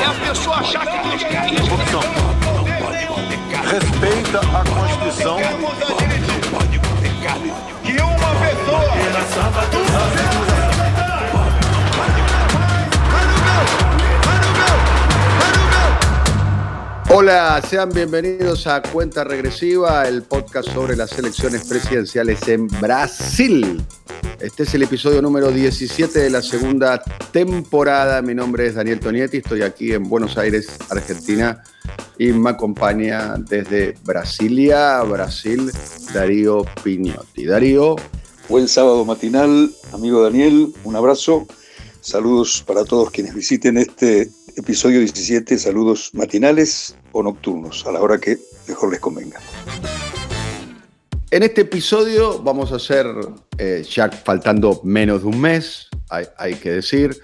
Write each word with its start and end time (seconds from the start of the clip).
É 0.00 0.04
a 0.04 0.28
pessoa 0.28 0.56
achar 0.56 0.86
que 0.86 1.24
quer 1.24 1.52
isso. 1.52 1.68
Corrupção. 1.68 2.00
Respeita 3.70 4.40
a 4.40 4.64
Constituição. 4.64 5.38
que 7.82 7.92
uma 8.02 8.34
pessoa 8.40 8.86
Hola, 17.08 17.62
sean 17.68 17.90
bienvenidos 17.90 18.66
a 18.66 18.82
Cuenta 18.82 19.22
Regresiva, 19.22 20.08
el 20.08 20.22
podcast 20.22 20.68
sobre 20.70 20.96
las 20.96 21.16
elecciones 21.18 21.66
presidenciales 21.68 22.48
en 22.48 22.66
Brasil. 22.66 23.80
Este 24.40 24.64
es 24.64 24.74
el 24.74 24.82
episodio 24.82 25.22
número 25.22 25.52
17 25.52 26.18
de 26.18 26.30
la 26.30 26.42
segunda 26.42 27.00
temporada. 27.32 28.22
Mi 28.22 28.34
nombre 28.34 28.66
es 28.66 28.74
Daniel 28.74 28.98
Tonietti, 28.98 29.38
estoy 29.38 29.62
aquí 29.62 29.92
en 29.92 30.02
Buenos 30.02 30.36
Aires, 30.36 30.68
Argentina, 30.90 31.62
y 32.18 32.32
me 32.32 32.50
acompaña 32.50 33.36
desde 33.38 33.94
Brasilia, 34.02 35.00
Brasil, 35.02 35.70
Darío 36.12 36.64
Piñotti. 36.82 37.46
Darío, 37.46 37.96
Buen 38.48 38.68
sábado 38.68 39.04
matinal, 39.04 39.72
amigo 39.92 40.22
Daniel, 40.22 40.72
un 40.84 40.94
abrazo. 40.94 41.48
Saludos 42.00 42.62
para 42.64 42.84
todos 42.84 43.10
quienes 43.10 43.34
visiten 43.34 43.76
este 43.76 44.30
episodio 44.56 45.00
17, 45.00 45.58
saludos 45.58 46.10
matinales 46.14 46.96
o 47.12 47.22
nocturnos, 47.22 47.86
a 47.86 47.92
la 47.92 48.00
hora 48.00 48.18
que 48.18 48.38
mejor 48.66 48.90
les 48.90 49.00
convenga. 49.00 49.38
En 51.30 51.42
este 51.42 51.62
episodio 51.62 52.42
vamos 52.42 52.72
a 52.72 52.76
hacer, 52.76 53.06
eh, 53.58 53.84
ya 53.88 54.10
faltando 54.10 54.80
menos 54.82 55.22
de 55.22 55.28
un 55.28 55.40
mes, 55.40 55.88
hay, 56.08 56.24
hay 56.38 56.54
que 56.54 56.70
decir, 56.70 57.16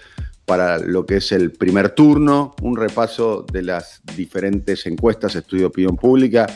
para 0.45 0.79
lo 0.79 1.07
que 1.07 1.17
es 1.17 1.33
el 1.33 1.53
primer 1.53 1.91
turno, 1.91 2.55
un 2.61 2.77
repaso 2.77 3.47
de 3.51 3.63
las 3.63 4.03
diferentes 4.15 4.85
encuestas, 4.87 5.35
estudio 5.35 5.63
de 5.63 5.67
opinión 5.69 5.97
pública 5.97 6.47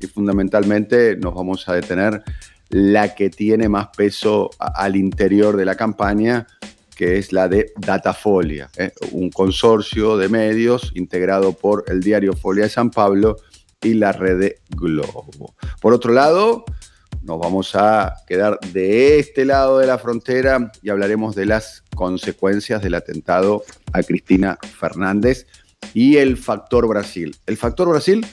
y 0.00 0.06
fundamentalmente 0.06 1.16
nos 1.16 1.34
vamos 1.34 1.68
a 1.68 1.74
detener 1.74 2.22
la 2.70 3.14
que 3.14 3.30
tiene 3.30 3.68
más 3.68 3.88
peso 3.96 4.50
al 4.58 4.96
interior 4.96 5.56
de 5.56 5.64
la 5.64 5.76
campaña, 5.76 6.48
que 6.96 7.18
es 7.18 7.30
la 7.30 7.46
de 7.46 7.72
Datafolia, 7.76 8.70
¿eh? 8.76 8.90
un 9.12 9.30
consorcio 9.30 10.16
de 10.16 10.30
medios 10.30 10.92
integrado 10.94 11.52
por 11.52 11.84
el 11.88 12.00
diario 12.00 12.32
Folia 12.32 12.64
de 12.64 12.70
San 12.70 12.90
Pablo 12.90 13.36
y 13.82 13.94
la 13.94 14.12
red 14.12 14.40
de 14.40 14.60
Globo. 14.70 15.54
Por 15.80 15.92
otro 15.92 16.14
lado, 16.14 16.64
nos 17.22 17.38
vamos 17.38 17.76
a 17.76 18.14
quedar 18.26 18.58
de 18.72 19.18
este 19.18 19.44
lado 19.44 19.78
de 19.78 19.86
la 19.86 19.98
frontera 19.98 20.72
y 20.80 20.88
hablaremos 20.88 21.34
de 21.34 21.44
las 21.44 21.84
consecuencias 21.94 22.82
del 22.82 22.94
atentado 22.94 23.62
a 23.92 24.02
Cristina 24.02 24.58
Fernández 24.78 25.46
y 25.92 26.16
el 26.16 26.38
factor 26.38 26.88
Brasil. 26.88 27.36
El 27.44 27.58
factor 27.58 27.90
Brasil 27.90 28.26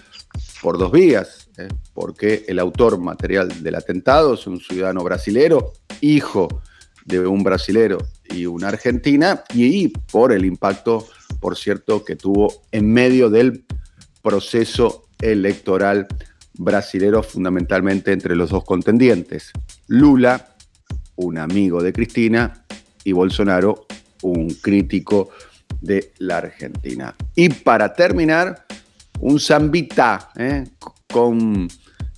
por 0.61 0.77
dos 0.77 0.91
vías, 0.93 1.49
¿eh? 1.57 1.67
porque 1.93 2.45
el 2.47 2.59
autor 2.59 2.97
material 2.97 3.61
del 3.61 3.75
atentado 3.75 4.35
es 4.35 4.47
un 4.47 4.61
ciudadano 4.61 5.03
brasilero, 5.03 5.73
hijo 5.99 6.61
de 7.05 7.19
un 7.27 7.43
brasilero 7.43 7.97
y 8.33 8.45
una 8.45 8.69
argentina, 8.69 9.43
y 9.53 9.87
por 9.87 10.31
el 10.31 10.45
impacto, 10.45 11.07
por 11.39 11.55
cierto, 11.55 12.03
que 12.03 12.15
tuvo 12.15 12.63
en 12.71 12.91
medio 12.91 13.29
del 13.29 13.65
proceso 14.21 15.07
electoral 15.21 16.07
brasilero, 16.57 17.23
fundamentalmente 17.23 18.11
entre 18.11 18.35
los 18.35 18.49
dos 18.49 18.63
contendientes. 18.63 19.51
Lula, 19.87 20.55
un 21.15 21.37
amigo 21.37 21.81
de 21.81 21.93
Cristina, 21.93 22.65
y 23.03 23.11
Bolsonaro, 23.11 23.85
un 24.21 24.49
crítico 24.49 25.29
de 25.81 26.13
la 26.19 26.37
Argentina. 26.37 27.15
Y 27.35 27.49
para 27.49 27.93
terminar, 27.93 28.65
un 29.19 29.39
zambita 29.39 30.31
¿eh? 30.37 30.63
con 31.11 31.67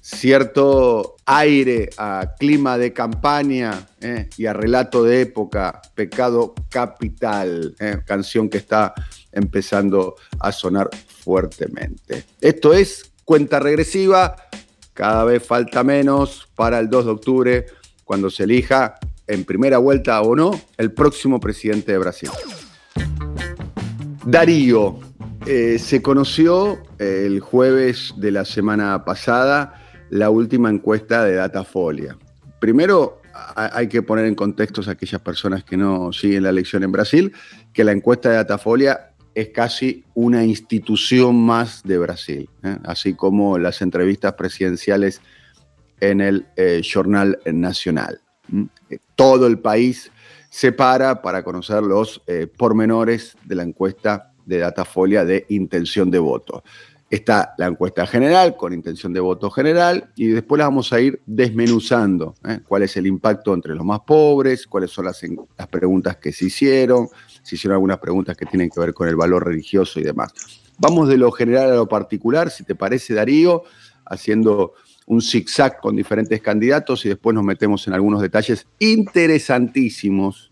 cierto 0.06 1.16
aire 1.26 1.90
a 1.98 2.36
clima 2.38 2.78
de 2.78 2.94
campaña 2.94 3.88
¿eh? 4.00 4.30
y 4.38 4.46
a 4.46 4.54
relato 4.54 5.04
de 5.04 5.22
época, 5.22 5.82
Pecado 5.96 6.54
Capital, 6.70 7.76
¿eh? 7.80 8.02
canción 8.06 8.48
que 8.48 8.60
está 8.60 8.94
empezando 9.32 10.16
a 10.40 10.52
sonar 10.52 10.92
fuertemente. 11.24 12.24
Esto 12.40 12.76
es 12.76 13.14
cuenta 13.24 13.60
regresiva, 13.60 14.36
cada 14.94 15.24
vez 15.24 15.44
falta 15.44 15.84
menos 15.84 16.48
para 16.54 16.78
el 16.78 16.88
2 16.88 17.06
de 17.06 17.12
octubre, 17.12 17.66
cuando 18.04 18.30
se 18.30 18.44
elija 18.44 19.00
en 19.26 19.44
primera 19.44 19.80
vuelta 19.80 20.22
o 20.22 20.36
no 20.36 20.52
el 20.78 20.92
próximo 20.92 21.40
presidente 21.40 21.94
de 21.94 21.98
Brasil. 21.98 22.30
Darío, 24.24 25.00
eh, 25.48 25.80
se 25.80 26.04
conoció 26.04 26.78
el 27.00 27.40
jueves 27.40 28.14
de 28.18 28.30
la 28.30 28.46
semana 28.46 29.04
pasada 29.04 29.82
la 30.10 30.30
última 30.30 30.70
encuesta 30.70 31.24
de 31.24 31.36
Datafolia. 31.36 32.18
Primero, 32.60 33.22
hay 33.56 33.88
que 33.88 34.02
poner 34.02 34.26
en 34.26 34.36
contextos 34.36 34.88
a 34.88 34.92
aquellas 34.92 35.22
personas 35.22 35.64
que 35.64 35.76
no 35.76 36.14
siguen 36.14 36.44
la 36.44 36.50
elección 36.50 36.84
en 36.84 36.92
Brasil, 36.92 37.34
que 37.74 37.84
la 37.84 37.92
encuesta 37.92 38.30
de 38.30 38.36
Datafolia 38.36 39.12
es 39.34 39.50
casi 39.50 40.06
una 40.14 40.46
institución 40.46 41.36
más 41.36 41.84
de 41.84 41.98
Brasil, 41.98 42.50
¿eh? 42.64 42.78
así 42.86 43.14
como 43.14 43.58
las 43.58 43.82
entrevistas 43.82 44.34
presidenciales 44.34 45.22
en 46.00 46.22
el 46.22 46.48
eh, 46.56 46.82
Jornal 46.90 47.40
Nacional. 47.46 48.22
Eh, 48.90 49.00
Todo 49.16 49.48
el 49.48 49.60
país 49.60 50.12
se 50.50 50.72
para 50.72 51.22
para 51.22 51.44
conocer 51.44 51.84
los 51.84 52.22
pormenores 52.58 53.36
de 53.44 53.56
la 53.56 53.64
encuesta 53.64 54.32
de 54.46 54.60
Datafolia 54.60 55.26
de 55.26 55.46
intención 55.50 56.10
de 56.10 56.20
voto. 56.20 56.64
Está 57.10 57.54
la 57.58 57.68
encuesta 57.68 58.08
general 58.08 58.58
con 58.58 58.74
intención 58.74 59.14
de 59.14 59.20
voto 59.20 59.52
general 59.52 60.12
y 60.16 60.28
después 60.28 60.58
la 60.58 60.66
vamos 60.66 60.92
a 60.92 61.00
ir 61.00 61.22
desmenuzando. 61.26 62.36
¿eh? 62.48 62.60
¿Cuál 62.68 62.84
es 62.84 62.98
el 62.98 63.06
impacto 63.06 63.54
entre 63.54 63.76
los 63.76 63.86
más 63.86 64.00
pobres? 64.02 64.66
¿Cuáles 64.66 64.90
son 64.92 65.06
las, 65.06 65.22
las 65.58 65.68
preguntas 65.68 66.18
que 66.18 66.32
se 66.32 66.46
hicieron? 66.46 67.08
Se 67.44 67.56
hicieron 67.56 67.76
algunas 67.76 68.00
preguntas 68.00 68.36
que 68.36 68.48
tienen 68.48 68.70
que 68.72 68.80
ver 68.80 68.94
con 68.94 69.08
el 69.08 69.16
valor 69.16 69.46
religioso 69.46 70.00
y 70.00 70.04
demás. 70.04 70.34
Vamos 70.80 71.08
de 71.08 71.18
lo 71.18 71.32
general 71.32 71.72
a 71.72 71.76
lo 71.76 71.88
particular, 71.88 72.50
si 72.50 72.64
te 72.64 72.74
parece, 72.74 73.14
Darío, 73.14 73.64
haciendo 74.06 74.74
un 75.06 75.22
zigzag 75.22 75.80
con 75.80 75.96
diferentes 75.96 76.42
candidatos 76.42 77.06
y 77.06 77.10
después 77.10 77.34
nos 77.34 77.44
metemos 77.44 77.88
en 77.88 77.94
algunos 77.94 78.22
detalles 78.22 78.68
interesantísimos 78.80 80.52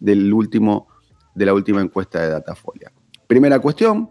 del 0.00 0.32
último, 0.32 0.88
de 1.34 1.46
la 1.46 1.54
última 1.54 1.80
encuesta 1.80 2.20
de 2.20 2.28
Datafolia. 2.28 2.92
Primera 3.26 3.60
cuestión, 3.60 4.10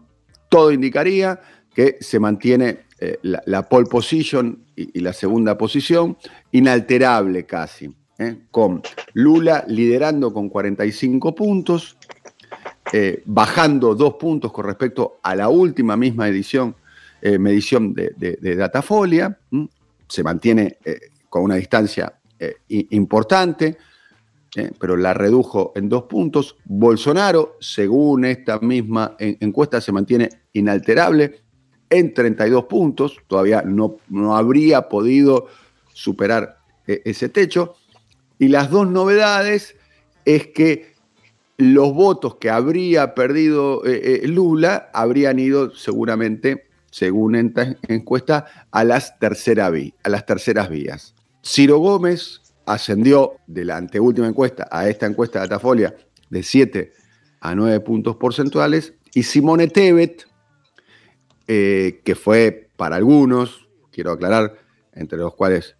todo 0.50 0.72
indicaría 0.72 1.40
que 1.74 1.98
se 2.00 2.20
mantiene 2.20 2.86
eh, 3.00 3.18
la, 3.24 3.42
la 3.46 3.68
pole 3.68 3.88
position 3.88 4.66
y, 4.76 5.00
la 5.00 5.14
segunda 5.14 5.58
posición 5.58 6.18
inalterable 6.52 7.46
casi, 7.46 7.92
¿eh? 8.20 8.44
con 8.52 8.82
Lula 9.14 9.66
liderando 9.68 10.34
con 10.34 10.50
45 10.50 11.34
puntos, 11.34 11.98
eh, 12.94 13.24
bajando 13.26 13.96
dos 13.96 14.16
puntos 14.16 14.52
con 14.52 14.66
respecto 14.66 15.20
a 15.24 15.36
la 15.36 15.50
última 15.50 15.98
misma 15.98 16.28
edición, 16.28 16.76
medición 17.24 17.94
de, 17.94 18.56
Datafolia, 18.56 19.38
se 20.08 20.24
mantiene 20.24 20.80
con 21.30 21.44
una 21.44 21.54
distancia 21.54 22.12
importante, 22.68 23.78
pero 24.80 24.98
la 24.98 25.14
redujo 25.14 25.72
en 25.76 25.88
dos 25.88 26.04
puntos. 26.04 26.58
Bolsonaro, 26.66 27.58
según 27.60 28.26
esta 28.26 28.60
misma 28.60 29.16
en- 29.20 29.38
encuesta, 29.40 29.80
se 29.80 29.92
mantiene 29.92 30.30
inalterable 30.54 31.42
en 31.92 32.14
32 32.14 32.66
puntos, 32.66 33.18
todavía 33.28 33.62
no, 33.62 33.98
no 34.10 34.36
habría 34.36 34.90
podido 34.90 35.48
superar 35.94 36.58
eh, 36.88 37.02
ese 37.06 37.30
techo. 37.30 37.76
Y 38.40 38.48
las 38.48 38.72
dos 38.72 38.90
novedades 38.90 39.76
es 40.26 40.48
que 40.48 40.96
los 41.58 41.94
votos 41.94 42.38
que 42.38 42.50
habría 42.50 43.14
perdido 43.14 43.86
eh, 43.86 44.22
eh, 44.24 44.28
Lula 44.28 44.90
habrían 44.94 45.38
ido 45.38 45.76
seguramente, 45.76 46.70
según 46.90 47.36
esta 47.36 47.76
encuesta, 47.88 48.46
a 48.72 48.84
las, 48.84 49.14
a 49.22 50.10
las 50.10 50.26
terceras 50.26 50.70
vías. 50.70 51.14
Ciro 51.44 51.78
Gómez 51.78 52.42
ascendió 52.66 53.34
de 53.48 53.66
la 53.66 53.78
anteúltima 53.78 54.28
encuesta 54.28 54.68
a 54.72 54.88
esta 54.88 55.06
encuesta 55.06 55.40
de 55.40 55.48
Datafolia 55.48 55.96
de 56.30 56.42
7 56.42 56.94
a 57.42 57.54
9 57.54 57.80
puntos 57.82 58.16
porcentuales 58.16 58.94
y 59.14 59.24
Simone 59.24 59.68
Tebet 59.68 60.31
eh, 61.48 62.02
que 62.04 62.16
fue 62.16 62.70
para 62.76 62.96
algunos, 62.96 63.68
quiero 63.92 64.12
aclarar, 64.12 64.58
entre 64.94 65.18
los 65.18 65.36
cuales 65.36 65.76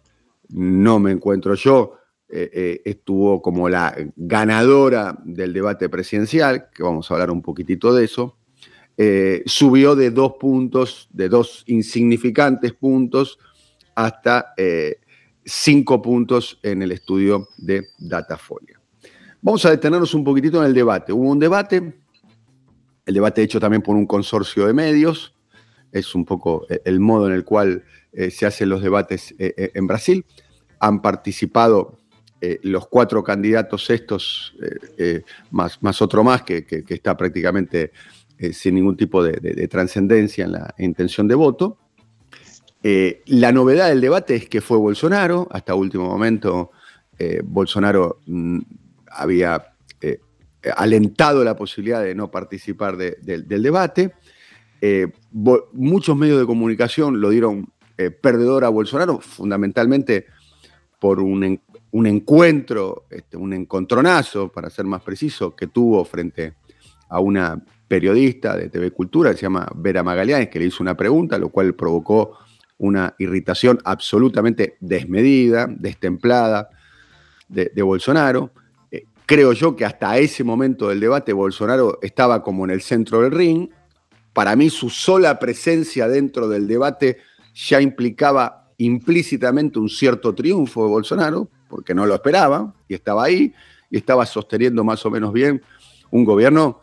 no 0.48 0.98
me 0.98 1.12
encuentro 1.12 1.54
yo, 1.54 1.94
eh, 2.28 2.50
eh, 2.52 2.82
estuvo 2.84 3.42
como 3.42 3.68
la 3.68 3.94
ganadora 4.16 5.18
del 5.24 5.52
debate 5.52 5.88
presidencial, 5.88 6.68
que 6.74 6.82
vamos 6.82 7.10
a 7.10 7.14
hablar 7.14 7.30
un 7.30 7.42
poquitito 7.42 7.94
de 7.94 8.04
eso, 8.04 8.38
subió 9.46 9.96
de 9.96 10.10
dos 10.10 10.34
puntos, 10.38 11.08
de 11.10 11.28
dos 11.28 11.64
insignificantes 11.66 12.72
puntos, 12.72 13.38
hasta 13.96 14.54
cinco 15.44 16.00
puntos 16.00 16.60
en 16.62 16.82
el 16.82 16.92
estudio 16.92 17.48
de 17.56 17.88
Datafolia. 17.98 18.80
Vamos 19.40 19.64
a 19.64 19.70
detenernos 19.70 20.14
un 20.14 20.22
poquitito 20.22 20.60
en 20.60 20.66
el 20.66 20.74
debate. 20.74 21.12
Hubo 21.12 21.28
un 21.28 21.38
debate, 21.40 22.00
el 23.04 23.14
debate 23.14 23.42
hecho 23.42 23.58
también 23.58 23.82
por 23.82 23.96
un 23.96 24.06
consorcio 24.06 24.66
de 24.68 24.72
medios, 24.72 25.34
es 25.92 26.14
un 26.14 26.24
poco 26.24 26.66
el 26.84 26.98
modo 26.98 27.28
en 27.28 27.34
el 27.34 27.44
cual 27.44 27.84
eh, 28.12 28.30
se 28.30 28.44
hacen 28.44 28.68
los 28.68 28.82
debates 28.82 29.34
eh, 29.38 29.54
eh, 29.56 29.70
en 29.74 29.86
Brasil. 29.86 30.24
Han 30.80 31.00
participado 31.00 31.98
los 32.62 32.88
cuatro 32.88 33.22
candidatos 33.22 33.88
estos, 33.88 34.56
más, 35.52 35.80
más, 35.80 36.02
otro 36.02 36.24
más 36.24 36.42
que, 36.42 36.66
está 36.88 37.16
prácticamente 37.16 37.92
sin 38.52 38.74
ningún 38.74 38.96
tipo 38.96 39.22
de, 39.22 39.68
trascendencia 39.68 40.46
en 40.46 40.50
la 40.50 40.74
intención 40.78 41.28
de 41.28 41.36
voto. 41.36 41.78
la 42.82 43.52
novedad 43.52 43.90
del 43.90 44.00
debate 44.00 44.34
es 44.34 44.48
que 44.48 44.60
fue 44.60 44.76
Bolsonaro, 44.76 45.46
hasta 45.52 45.76
último 45.76 46.08
momento 46.08 46.72
Bolsonaro 47.44 48.22
mm, 48.26 48.58
había 49.06 49.64
alentado 50.76 51.44
la 51.44 51.54
posibilidad 51.54 52.02
de 52.02 52.16
no 52.16 52.28
participar 52.28 52.96
del 52.96 53.62
debate. 53.62 54.14
Muchos 55.72 56.16
medios 56.16 56.40
de 56.40 56.46
comunicación 56.46 57.20
lo 57.20 57.30
dieron 57.30 57.72
eh, 57.98 58.10
perdedor 58.10 58.64
a 58.64 58.68
Bolsonaro, 58.68 59.20
fundamentalmente 59.20 60.26
por 60.98 61.20
un, 61.20 61.60
encuentro, 61.92 63.04
este, 63.10 63.36
un 63.36 63.52
encontronazo, 63.52 64.50
para 64.50 64.70
ser 64.70 64.86
más 64.86 65.02
preciso, 65.02 65.54
que 65.54 65.66
tuvo 65.66 66.04
frente 66.04 66.54
a 67.08 67.20
una 67.20 67.62
periodista 67.86 68.56
de 68.56 68.70
TV 68.70 68.90
Cultura 68.90 69.30
que 69.30 69.36
se 69.36 69.42
llama 69.42 69.68
Vera 69.74 70.02
Magallanes, 70.02 70.48
que 70.48 70.58
le 70.58 70.66
hizo 70.66 70.82
una 70.82 70.96
pregunta, 70.96 71.38
lo 71.38 71.50
cual 71.50 71.74
provocó 71.74 72.38
una 72.78 73.14
irritación 73.18 73.78
absolutamente 73.84 74.76
desmedida, 74.80 75.66
destemplada 75.68 76.70
de, 77.48 77.82
Bolsonaro. 77.82 78.50
Eh, 78.90 79.04
creo 79.26 79.52
yo 79.52 79.76
que 79.76 79.84
hasta 79.84 80.16
ese 80.18 80.42
momento 80.42 80.88
del 80.88 81.00
debate 81.00 81.32
Bolsonaro 81.32 81.98
estaba 82.00 82.42
como 82.42 82.64
en 82.64 82.70
el 82.70 82.80
centro 82.80 83.20
del 83.20 83.32
ring. 83.32 83.68
Para 84.32 84.56
mí 84.56 84.70
su 84.70 84.88
sola 84.88 85.38
presencia 85.38 86.08
dentro 86.08 86.48
del 86.48 86.66
debate 86.66 87.18
ya 87.54 87.80
implicaba 87.80 88.70
implícitamente 88.78 89.78
un 89.78 89.88
cierto 89.88 90.34
triunfo 90.34 90.84
de 90.84 90.90
Bolsonaro, 90.90 91.48
porque 91.68 91.94
no 91.94 92.06
lo 92.06 92.14
esperaba, 92.14 92.74
y 92.88 92.94
estaba 92.94 93.24
ahí, 93.24 93.54
y 93.90 93.98
estaba 93.98 94.26
sosteniendo 94.26 94.84
más 94.84 95.04
o 95.04 95.10
menos 95.10 95.32
bien 95.32 95.62
un 96.10 96.24
gobierno 96.24 96.80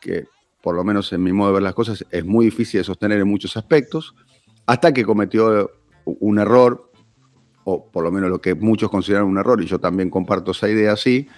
que, 0.00 0.26
por 0.60 0.74
lo 0.74 0.84
menos 0.84 1.12
en 1.12 1.22
mi 1.22 1.32
modo 1.32 1.48
de 1.48 1.54
ver 1.54 1.62
las 1.62 1.74
cosas, 1.74 2.04
es 2.10 2.24
muy 2.24 2.46
difícil 2.46 2.80
de 2.80 2.84
sostener 2.84 3.20
en 3.20 3.28
muchos 3.28 3.56
aspectos, 3.56 4.14
hasta 4.66 4.92
que 4.92 5.04
cometió 5.04 5.70
un 6.04 6.38
error, 6.38 6.90
o 7.64 7.86
por 7.86 8.02
lo 8.02 8.10
menos 8.10 8.28
lo 8.28 8.40
que 8.40 8.54
muchos 8.54 8.90
consideran 8.90 9.24
un 9.24 9.38
error, 9.38 9.62
y 9.62 9.66
yo 9.66 9.78
también 9.78 10.10
comparto 10.10 10.50
esa 10.50 10.68
idea 10.68 10.92
así, 10.92 11.28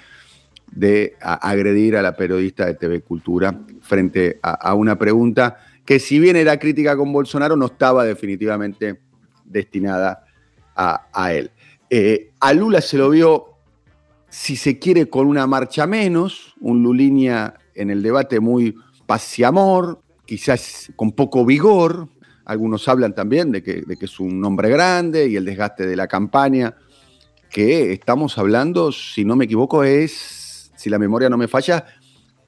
de 0.75 1.17
agredir 1.21 1.97
a 1.97 2.03
la 2.03 2.17
periodista 2.17 2.67
de 2.67 2.75
TV 2.75 3.01
Cultura 3.01 3.59
frente 3.81 4.41
a 4.43 4.75
una 4.75 4.99
pregunta 4.99 5.57
que 5.85 5.99
si 5.99 6.19
bien 6.19 6.37
era 6.37 6.59
crítica 6.59 6.97
con 6.97 7.13
Bolsonaro, 7.13 7.57
no 7.57 7.67
estaba 7.67 8.05
definitivamente 8.05 9.01
destinada 9.45 10.25
a, 10.75 11.33
él. 11.33 11.51
Eh, 11.91 12.33
a 12.41 12.53
Lula 12.53 12.81
se 12.81 12.99
lo 12.99 13.11
vio, 13.11 13.55
si 14.29 14.57
se 14.57 14.79
quiere, 14.79 15.09
con 15.09 15.27
una 15.27 15.47
marcha 15.47 15.87
menos, 15.87 16.55
un 16.61 16.83
Luliña 16.83 17.55
en 17.75 17.91
el 17.91 18.03
debate 18.03 18.41
muy 18.41 18.75
pasiamor, 19.07 20.01
quizás 20.25 20.91
con 20.97 21.13
poco 21.13 21.45
vigor. 21.45 22.09
Algunos 22.47 22.89
hablan 22.89 23.15
también 23.15 23.53
de 23.53 23.63
que, 23.63 23.83
de 23.83 23.97
que 23.97 24.07
es 24.07 24.19
un 24.19 24.43
hombre 24.45 24.69
grande 24.71 25.29
y 25.29 25.37
el 25.37 25.45
desgaste 25.45 25.87
de 25.87 25.97
la 25.97 26.09
campaña, 26.09 26.75
que 27.51 27.93
estamos 27.93 28.37
hablando, 28.39 28.91
si 28.91 29.25
no 29.25 29.37
me 29.37 29.45
equivoco, 29.45 29.85
es, 29.85 30.44
si 30.85 30.91
la 30.91 30.99
memoria 30.99 31.31
no 31.31 31.39
me 31.39 31.49
falla, 31.49 31.87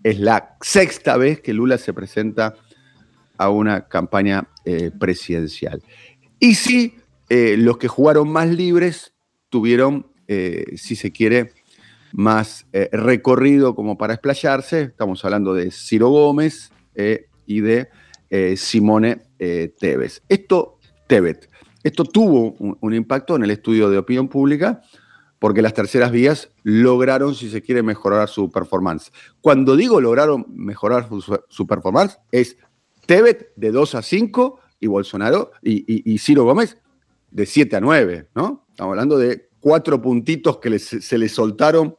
es 0.03 0.21
la 0.21 0.59
sexta 0.61 1.17
vez 1.17 1.41
que 1.41 1.55
Lula 1.55 1.79
se 1.79 1.95
presenta 1.95 2.55
a 3.39 3.49
una 3.49 3.89
campaña 3.89 4.47
eh, 4.67 4.91
presidencial. 4.91 5.83
Y 6.39 6.55
sí, 6.55 6.97
eh, 7.31 7.57
los 7.57 7.79
que 7.79 7.89
jugaron 7.89 8.29
más 8.29 8.51
libres 8.51 9.15
tuvieron, 9.49 10.09
eh, 10.29 10.65
si 10.77 10.97
se 10.97 11.13
quiere, 11.13 11.53
más 12.13 12.67
recorrido 12.93 13.75
como 13.75 13.97
para 13.97 14.13
explayarse. 14.13 14.83
Estamos 14.83 15.25
hablando 15.25 15.55
de 15.55 15.71
Ciro 15.71 16.09
Gómez 16.11 16.71
y 17.47 17.61
de 17.61 17.89
Simone 18.57 19.23
Tevez. 19.39 20.23
Esto, 20.29 20.79
esto 21.83 22.05
tuvo 22.05 22.55
un, 22.81 22.95
impacto 22.95 23.37
en 23.37 23.45
el 23.45 23.51
estudio 23.51 23.91
de 23.91 23.99
opinión 23.99 24.29
pública 24.29 24.83
porque 25.39 25.63
las 25.63 25.75
terceras 25.75 26.11
vías 26.11 26.51
lograron, 26.63 27.35
si 27.35 27.51
se 27.51 27.63
quiere, 27.63 27.83
mejorar 27.83 28.29
su 28.29 28.51
performance. 28.51 29.13
Cuando 29.41 29.77
digo 29.77 30.01
lograron 30.01 30.47
mejorar 30.49 31.09
su 31.49 31.67
performance, 31.67 32.19
es 32.33 32.57
Tebet 33.07 33.53
de 33.57 33.71
2 33.71 33.95
a 33.95 34.03
5 34.03 34.61
y 34.81 34.87
Bolsonaro 34.87 35.53
y, 35.63 36.19
Ciro 36.19 36.45
Gómez 36.45 36.79
de 37.31 37.47
7 37.47 37.77
a 37.77 37.81
9, 37.81 38.29
¿no? 38.35 38.67
Estamos 38.71 38.93
hablando 38.93 39.19
de 39.19 39.49
cuatro 39.61 40.01
puntitos 40.01 40.59
que 40.59 40.79
se 40.79 41.19
le 41.19 41.29
soltaron 41.29 41.97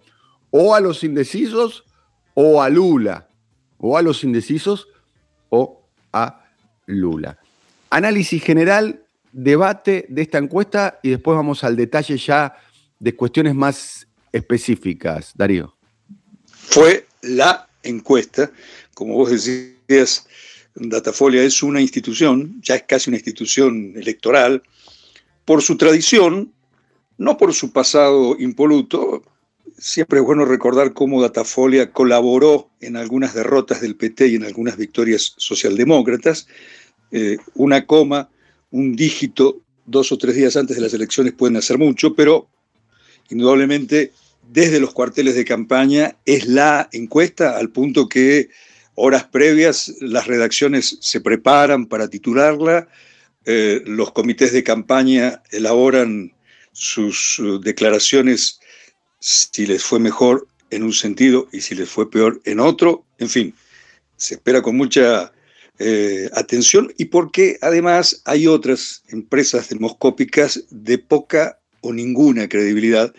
o 0.52 0.74
a 0.76 0.80
los 0.80 1.04
indecisos 1.04 1.86
o 2.34 2.62
a 2.62 2.70
Lula, 2.70 3.30
o 3.78 3.98
a 3.98 4.02
los 4.02 4.24
indecisos 4.24 4.88
o 5.50 5.88
a 6.14 6.46
Lula. 6.86 7.40
Análisis 7.90 8.44
general, 8.44 9.06
debate 9.32 10.06
de 10.10 10.22
esta 10.22 10.38
encuesta 10.38 11.00
y 11.04 11.10
después 11.10 11.36
vamos 11.36 11.64
al 11.64 11.76
detalle 11.76 12.18
ya 12.18 12.56
de 13.00 13.16
cuestiones 13.16 13.56
más 13.56 14.08
específicas. 14.32 15.32
Darío. 15.36 15.76
Fue 16.46 17.08
la 17.22 17.70
encuesta, 17.84 18.52
como 18.94 19.14
vos 19.14 19.32
decías, 19.32 20.28
Datafolia 20.76 21.44
es 21.44 21.64
una 21.64 21.82
institución, 21.82 22.60
ya 22.62 22.76
es 22.76 22.84
casi 22.84 23.10
una 23.10 23.18
institución 23.18 23.94
electoral, 23.96 24.64
por 25.46 25.62
su 25.62 25.78
tradición, 25.78 26.54
no 27.18 27.38
por 27.38 27.54
su 27.54 27.72
pasado 27.72 28.36
impoluto. 28.38 29.24
Siempre 29.78 30.20
es 30.20 30.26
bueno 30.26 30.46
recordar 30.46 30.94
cómo 30.94 31.22
Datafolia 31.22 31.92
colaboró 31.92 32.70
en 32.80 32.98
algunas 32.98 33.34
derrotas 33.34 33.82
del 33.82 33.96
PT 33.96 34.28
y 34.28 34.36
en 34.36 34.44
algunas 34.44 34.78
victorias 34.78 35.34
socialdemócratas. 35.38 36.48
Eh, 37.12 37.38
una 37.56 37.86
coma, 37.86 38.30
un 38.72 38.96
dígito, 38.96 39.62
dos 39.86 40.12
o 40.12 40.18
tres 40.18 40.36
días 40.36 40.58
antes 40.58 40.76
de 40.76 40.82
las 40.82 40.94
elecciones 40.94 41.34
pueden 41.34 41.56
hacer 41.56 41.78
mucho, 41.78 42.14
pero 42.14 42.50
indudablemente 43.30 44.12
desde 44.50 44.80
los 44.80 44.94
cuarteles 44.94 45.36
de 45.36 45.46
campaña 45.46 46.16
es 46.26 46.48
la 46.48 46.90
encuesta 46.92 47.58
al 47.58 47.70
punto 47.70 48.08
que 48.08 48.50
horas 48.96 49.26
previas 49.26 49.94
las 50.00 50.28
redacciones 50.28 50.98
se 51.02 51.22
preparan 51.22 51.86
para 51.86 52.08
titularla, 52.10 52.88
eh, 53.46 53.82
los 53.86 54.12
comités 54.12 54.52
de 54.52 54.64
campaña 54.64 55.42
elaboran 55.52 56.34
sus 56.72 57.40
uh, 57.40 57.60
declaraciones 57.60 58.60
si 59.20 59.66
les 59.66 59.84
fue 59.84 60.00
mejor 60.00 60.48
en 60.70 60.84
un 60.84 60.94
sentido 60.94 61.48
y 61.52 61.62
si 61.62 61.76
les 61.76 61.90
fue 61.90 62.10
peor 62.10 62.42
en 62.46 62.60
otro, 62.60 63.06
en 63.18 63.30
fin, 63.30 63.54
se 64.16 64.36
espera 64.36 64.62
con 64.62 64.76
mucha 64.76 65.32
eh, 65.80 66.30
atención 66.34 66.94
y 66.98 67.06
porque 67.06 67.58
además 67.62 68.22
hay 68.26 68.48
otras 68.48 69.04
empresas 69.10 69.70
demoscópicas 69.70 70.64
de 70.70 70.98
poca 70.98 71.60
o 71.82 71.94
ninguna 71.94 72.48
credibilidad. 72.48 73.14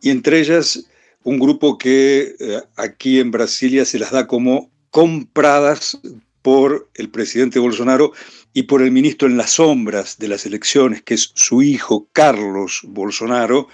Y 0.00 0.10
entre 0.10 0.40
ellas 0.40 0.88
un 1.24 1.38
grupo 1.38 1.76
que 1.78 2.34
eh, 2.38 2.60
aquí 2.76 3.20
en 3.20 3.30
Brasilia 3.30 3.84
se 3.84 3.98
las 3.98 4.12
da 4.12 4.26
como 4.26 4.70
compradas 4.90 5.98
por 6.42 6.88
el 6.94 7.10
presidente 7.10 7.58
Bolsonaro 7.58 8.12
y 8.54 8.62
por 8.62 8.82
el 8.82 8.90
ministro 8.90 9.28
en 9.28 9.36
las 9.36 9.52
sombras 9.52 10.18
de 10.18 10.28
las 10.28 10.46
elecciones, 10.46 11.02
que 11.02 11.14
es 11.14 11.30
su 11.34 11.60
hijo 11.62 12.08
Carlos 12.12 12.80
Bolsonaro, 12.84 13.68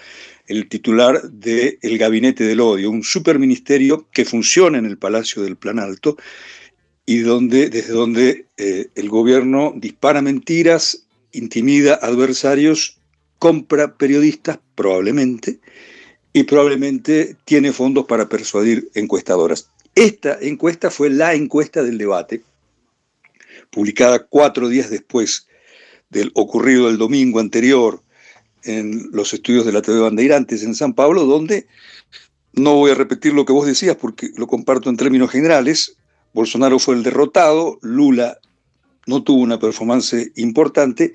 el 0.47 0.69
titular 0.69 1.23
del 1.31 1.99
Gabinete 1.99 2.45
del 2.45 2.61
Odio, 2.61 2.91
un 2.91 3.03
superministerio 3.03 4.09
que 4.11 4.25
funciona 4.25 4.79
en 4.79 4.87
el 4.87 4.99
Palacio 4.99 5.43
del 5.43 5.57
Planalto 5.57 6.17
y 7.07 7.19
donde, 7.19 7.71
desde 7.71 7.93
donde 7.93 8.47
eh, 8.57 8.89
el 8.95 9.09
gobierno 9.09 9.73
dispara 9.77 10.21
mentiras, 10.23 11.07
intimida 11.33 11.95
adversarios, 11.95 12.99
compra 13.45 13.99
periodistas, 13.99 14.59
probablemente, 14.75 15.61
y 16.33 16.45
probablemente 16.45 17.37
tiene 17.45 17.75
fondos 17.75 18.07
para 18.07 18.27
persuadir 18.27 18.89
encuestadoras. 18.95 19.69
Esta 19.95 20.39
encuesta 20.41 20.91
fue 20.91 21.11
la 21.11 21.35
encuesta 21.35 21.83
del 21.83 21.99
debate, 21.99 22.43
publicada 23.69 24.25
cuatro 24.25 24.71
días 24.71 24.89
después 24.89 25.47
del 26.09 26.33
ocurrido 26.33 26.89
el 26.89 26.97
domingo 26.97 27.39
anterior 27.39 28.01
en 28.63 29.11
los 29.13 29.35
estudios 29.35 29.67
de 29.67 29.73
la 29.73 29.83
TV 29.83 30.01
Bandeirantes 30.01 30.63
en 30.63 30.75
San 30.75 30.95
Pablo, 30.95 31.27
donde 31.27 31.67
no 32.55 32.77
voy 32.77 32.93
a 32.93 32.95
repetir 32.95 33.35
lo 33.35 33.45
que 33.45 33.53
vos 33.53 33.67
decías 33.67 33.97
porque 33.97 34.31
lo 34.39 34.47
comparto 34.47 34.89
en 34.89 34.97
términos 34.97 35.31
generales. 35.31 35.99
Bolsonaro 36.33 36.79
fue 36.79 36.95
el 36.95 37.03
derrotado, 37.03 37.79
Lula 37.83 38.39
no 39.07 39.23
tuvo 39.23 39.43
una 39.43 39.59
performance 39.59 40.33
importante 40.37 41.13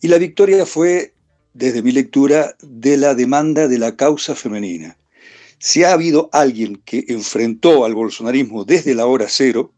y 0.00 0.08
la 0.08 0.18
victoria 0.18 0.66
fue, 0.66 1.14
desde 1.54 1.82
mi 1.82 1.92
lectura, 1.92 2.56
de 2.62 2.96
la 2.96 3.14
demanda 3.14 3.68
de 3.68 3.78
la 3.78 3.96
causa 3.96 4.34
femenina. 4.34 4.96
Si 5.58 5.82
ha 5.82 5.92
habido 5.92 6.28
alguien 6.32 6.80
que 6.84 7.04
enfrentó 7.08 7.84
al 7.84 7.94
bolsonarismo 7.94 8.64
desde 8.64 8.94
la 8.94 9.06
hora 9.06 9.26
cero, 9.28 9.72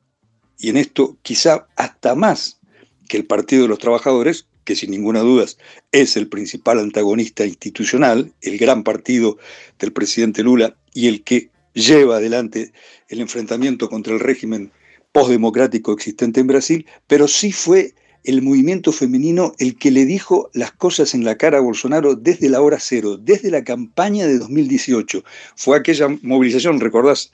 y 0.59 0.69
en 0.69 0.77
esto 0.77 1.17
quizá 1.23 1.69
hasta 1.77 2.15
más 2.15 2.61
que 3.09 3.17
el 3.17 3.27
Partido 3.27 3.63
de 3.63 3.69
los 3.69 3.79
Trabajadores, 3.79 4.47
que 4.65 4.77
sin 4.77 4.91
ninguna 4.91 5.21
duda 5.21 5.47
es 5.91 6.17
el 6.17 6.29
principal 6.29 6.79
antagonista 6.79 7.47
institucional, 7.47 8.33
el 8.43 8.59
gran 8.59 8.85
partido 8.85 9.39
del 9.79 9.93
presidente 9.93 10.43
Lula 10.43 10.77
y 10.93 11.09
el 11.09 11.25
que 11.25 11.51
lleva 11.73 12.17
adelante 12.17 12.73
el 13.09 13.21
enfrentamiento 13.21 13.89
contra 13.89 14.13
el 14.13 14.21
régimen 14.21 14.71
postdemocrático 15.13 15.93
existente 15.93 16.41
en 16.41 16.47
Brasil, 16.47 16.87
pero 17.07 17.27
sí 17.27 17.53
fue 17.53 17.95
el 18.25 18.43
movimiento 18.43 18.93
femenino 18.93 19.55
el 19.59 19.77
que 19.77 19.91
le 19.91 20.05
dijo 20.05 20.51
las 20.53 20.73
cosas 20.73 21.15
en 21.15 21.25
la 21.25 21.37
cara 21.37 21.59
a 21.59 21.63
Bolsonaro 21.63 22.15
desde 22.15 22.49
la 22.49 22.61
hora 22.61 22.79
cero, 22.81 23.17
desde 23.17 23.51
la 23.51 23.65
campaña 23.65 24.27
de 24.27 24.39
2018. 24.39 25.25
Fue 25.57 25.77
aquella 25.77 26.09
movilización, 26.23 26.81
recordás, 26.81 27.33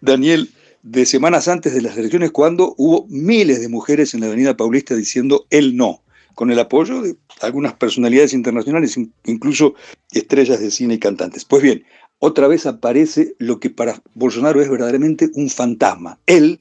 Daniel, 0.00 0.50
de 0.82 1.06
semanas 1.06 1.48
antes 1.48 1.72
de 1.72 1.80
las 1.80 1.96
elecciones, 1.96 2.30
cuando 2.30 2.74
hubo 2.76 3.06
miles 3.08 3.60
de 3.60 3.68
mujeres 3.68 4.12
en 4.12 4.20
la 4.20 4.26
Avenida 4.26 4.56
Paulista 4.56 4.94
diciendo 4.94 5.46
el 5.50 5.76
no, 5.76 6.02
con 6.34 6.50
el 6.50 6.58
apoyo 6.58 7.00
de 7.00 7.16
algunas 7.40 7.72
personalidades 7.74 8.34
internacionales, 8.34 8.98
incluso 9.24 9.74
estrellas 10.12 10.60
de 10.60 10.70
cine 10.70 10.94
y 10.94 10.98
cantantes. 10.98 11.44
Pues 11.44 11.62
bien, 11.62 11.84
otra 12.18 12.48
vez 12.48 12.66
aparece 12.66 13.34
lo 13.38 13.60
que 13.60 13.70
para 13.70 14.02
Bolsonaro 14.14 14.60
es 14.60 14.68
verdaderamente 14.68 15.30
un 15.34 15.48
fantasma. 15.48 16.18
Él, 16.26 16.60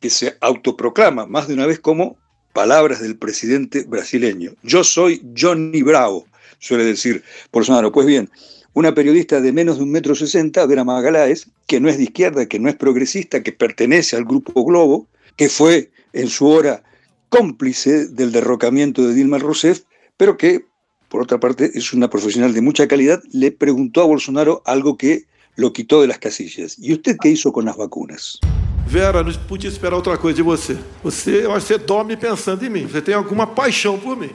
que 0.00 0.10
se 0.10 0.36
autoproclama 0.40 1.26
más 1.26 1.48
de 1.48 1.54
una 1.54 1.66
vez 1.66 1.78
como 1.78 2.16
palabras 2.52 3.00
del 3.00 3.16
presidente 3.16 3.84
brasileño. 3.84 4.52
Yo 4.62 4.84
soy 4.84 5.22
Johnny 5.36 5.82
Bravo, 5.82 6.26
suele 6.58 6.84
decir 6.84 7.22
Bolsonaro. 7.52 7.92
Pues 7.92 8.06
bien, 8.06 8.30
una 8.74 8.94
periodista 8.94 9.40
de 9.40 9.52
menos 9.52 9.76
de 9.78 9.84
un 9.84 9.90
metro 9.90 10.14
sesenta, 10.14 10.66
Vera 10.66 10.84
Magaláes, 10.84 11.46
que 11.66 11.80
no 11.80 11.88
es 11.88 11.98
de 11.98 12.04
izquierda, 12.04 12.46
que 12.46 12.58
no 12.58 12.68
es 12.68 12.76
progresista, 12.76 13.42
que 13.42 13.52
pertenece 13.52 14.16
al 14.16 14.24
Grupo 14.24 14.64
Globo, 14.64 15.06
que 15.36 15.48
fue 15.48 15.90
en 16.12 16.28
su 16.28 16.48
hora 16.48 16.82
cómplice 17.28 18.06
del 18.08 18.32
derrocamiento 18.32 19.06
de 19.06 19.14
Dilma 19.14 19.38
Rousseff, 19.38 19.82
pero 20.16 20.36
que, 20.36 20.64
por 21.08 21.22
otra 21.22 21.40
parte, 21.40 21.70
es 21.74 21.92
una 21.92 22.08
profesional 22.08 22.54
de 22.54 22.60
mucha 22.60 22.86
calidad, 22.86 23.22
le 23.32 23.52
preguntó 23.52 24.02
a 24.02 24.06
Bolsonaro 24.06 24.62
algo 24.64 24.96
que 24.96 25.24
lo 25.56 25.72
quitó 25.72 26.00
de 26.00 26.08
las 26.08 26.18
casillas. 26.18 26.76
¿Y 26.78 26.92
usted 26.92 27.16
qué 27.20 27.30
hizo 27.30 27.52
con 27.52 27.64
las 27.64 27.76
vacunas? 27.76 28.38
Vera, 28.86 29.22
não 29.22 29.32
podia 29.32 29.68
esperar 29.68 29.96
outra 29.96 30.18
coisa 30.18 30.36
de 30.36 30.42
você. 30.42 30.78
Você, 31.02 31.44
eu 31.46 31.52
acho 31.52 31.66
que 31.66 31.72
você 31.74 31.78
dorme 31.78 32.16
pensando 32.16 32.64
em 32.64 32.68
mim. 32.68 32.86
Você 32.86 33.00
tem 33.00 33.14
alguma 33.14 33.46
paixão 33.46 33.98
por 33.98 34.16
mim. 34.16 34.30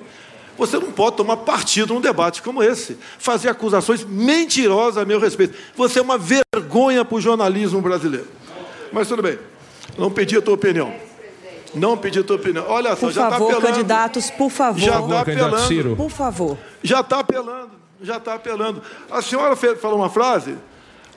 Você 0.58 0.80
não 0.80 0.92
pode 0.92 1.18
tomar 1.18 1.38
partido 1.38 1.94
num 1.94 2.02
debate 2.02 2.42
como 2.42 2.64
esse, 2.64 2.98
fazer 3.20 3.48
acusações 3.48 4.04
mentirosas 4.04 4.98
a 4.98 5.06
meu 5.06 5.20
respeito. 5.20 5.56
Você 5.76 6.00
é 6.00 6.02
uma 6.02 6.18
vergonha 6.18 7.06
para 7.06 7.16
o 7.16 7.22
jornalismo 7.22 7.80
brasileiro. 7.80 8.28
Mas 8.92 9.08
tudo 9.08 9.22
bem, 9.22 9.38
não 9.98 10.10
pedi 10.10 10.36
a 10.36 10.42
tua 10.42 10.56
opinião. 10.56 10.92
Não 11.76 11.96
pedi 11.96 12.20
a 12.20 12.24
tua 12.24 12.38
opinião. 12.38 12.66
Olha 12.68 12.96
só, 12.96 13.08
por 13.08 13.12
já 13.12 13.24
está 13.26 13.32
favor, 13.32 13.52
apelando. 13.52 13.68
candidatos, 13.68 14.32
por 14.32 14.50
favor. 14.50 14.80
Já 14.80 15.00
está 15.00 15.22
apelando. 15.22 15.96
Por 15.96 16.10
favor. 16.10 16.58
Já 16.82 17.00
está 17.02 17.20
apelando. 17.20 17.72
Já 18.02 18.18
está 18.18 18.34
apelando. 18.34 18.82
A 19.12 19.22
senhora 19.22 19.56
falou 19.56 20.00
uma 20.00 20.10
frase 20.10 20.56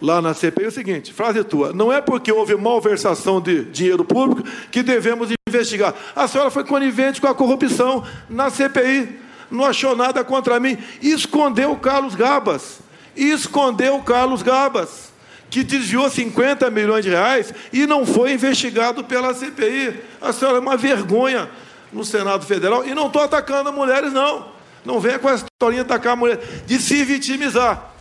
lá 0.00 0.22
na 0.22 0.34
CPI 0.34 0.64
é 0.64 0.68
o 0.68 0.72
seguinte: 0.72 1.12
frase 1.12 1.42
tua, 1.44 1.72
não 1.72 1.92
é 1.92 2.00
porque 2.00 2.32
houve 2.32 2.54
malversação 2.56 3.40
de 3.40 3.64
dinheiro 3.64 4.04
público 4.04 4.48
que 4.70 4.82
devemos 4.82 5.28
investigar. 5.48 5.94
A 6.14 6.26
senhora 6.26 6.50
foi 6.50 6.64
conivente 6.64 7.20
com 7.20 7.26
a 7.26 7.34
corrupção 7.34 8.04
na 8.28 8.50
CPI, 8.50 9.18
não 9.50 9.64
achou 9.64 9.96
nada 9.96 10.22
contra 10.24 10.60
mim, 10.60 10.78
escondeu 11.02 11.74
Carlos 11.76 12.14
Gabas. 12.14 12.80
Escondeu 13.16 13.96
o 13.96 14.02
Carlos 14.02 14.42
Gabas, 14.42 15.12
que 15.50 15.64
desviou 15.64 16.08
50 16.08 16.70
milhões 16.70 17.04
de 17.04 17.10
reais 17.10 17.52
e 17.72 17.86
não 17.86 18.06
foi 18.06 18.32
investigado 18.32 19.04
pela 19.04 19.34
CPI. 19.34 20.00
A 20.20 20.32
senhora 20.32 20.58
é 20.58 20.60
uma 20.60 20.76
vergonha 20.76 21.50
no 21.92 22.04
Senado 22.04 22.46
Federal. 22.46 22.86
E 22.86 22.94
não 22.94 23.08
estou 23.08 23.22
atacando 23.22 23.72
mulheres, 23.72 24.12
não. 24.12 24.48
Não 24.84 25.00
venha 25.00 25.18
com 25.18 25.28
essa 25.28 25.44
historinha 25.44 25.84
de 25.84 25.92
atacar 25.92 26.12
a 26.14 26.16
mulher, 26.16 26.38
de 26.66 26.78
se 26.78 27.04
vitimizar. 27.04 27.92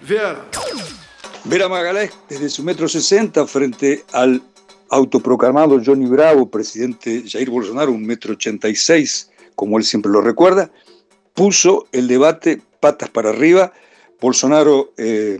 Vera. 0.00 0.44
Vera 1.48 1.66
Magalhães, 1.66 2.10
desde 2.28 2.50
su 2.50 2.62
metro 2.62 2.86
sesenta, 2.90 3.46
frente 3.46 4.04
al 4.12 4.42
autoproclamado 4.90 5.80
Johnny 5.82 6.04
Bravo, 6.04 6.50
presidente 6.50 7.22
Jair 7.26 7.48
Bolsonaro, 7.48 7.90
un 7.90 8.04
metro 8.04 8.34
ochenta 8.34 8.68
y 8.68 8.76
seis, 8.76 9.30
como 9.54 9.78
él 9.78 9.84
siempre 9.84 10.12
lo 10.12 10.20
recuerda, 10.20 10.70
puso 11.32 11.86
el 11.92 12.06
debate 12.06 12.60
patas 12.80 13.08
para 13.08 13.30
arriba. 13.30 13.72
Bolsonaro 14.20 14.92
eh, 14.98 15.38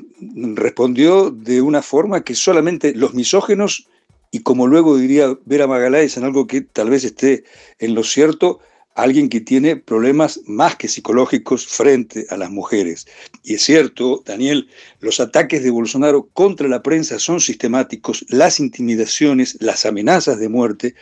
respondió 0.55 1.31
de 1.31 1.61
una 1.61 1.83
forma 1.83 2.25
que 2.25 2.35
solamente 2.35 2.95
los 2.95 3.13
misógenos, 3.13 3.87
y 4.31 4.41
como 4.41 4.67
luego 4.67 4.97
diría 4.97 5.37
Vera 5.45 5.67
Magalhães 5.67 6.17
en 6.17 6.25
algo 6.25 6.47
que 6.47 6.63
tal 6.63 6.89
vez 6.89 7.05
esté 7.05 7.45
en 7.81 7.95
lo 7.95 8.03
cierto, 8.03 8.61
alguien 8.99 9.29
que 9.29 9.41
tiene 9.41 9.77
problemas 9.77 10.41
más 10.47 10.75
que 10.75 10.89
psicológicos 10.89 11.65
frente 11.69 12.27
a 12.31 12.37
las 12.37 12.51
mujeres. 12.51 13.07
Y 13.45 13.55
es 13.55 13.63
cierto, 13.63 14.25
Daniel, 14.27 14.69
los 14.99 15.21
ataques 15.21 15.63
de 15.63 15.71
Bolsonaro 15.71 16.29
contra 16.33 16.67
la 16.67 16.83
prensa 16.83 17.21
son 17.21 17.41
sistemáticos, 17.41 18.27
las 18.29 18.59
intimidaciones, 18.59 19.57
las 19.61 19.87
amenazas 19.87 20.41
de 20.41 20.49
muerte, 20.49 20.97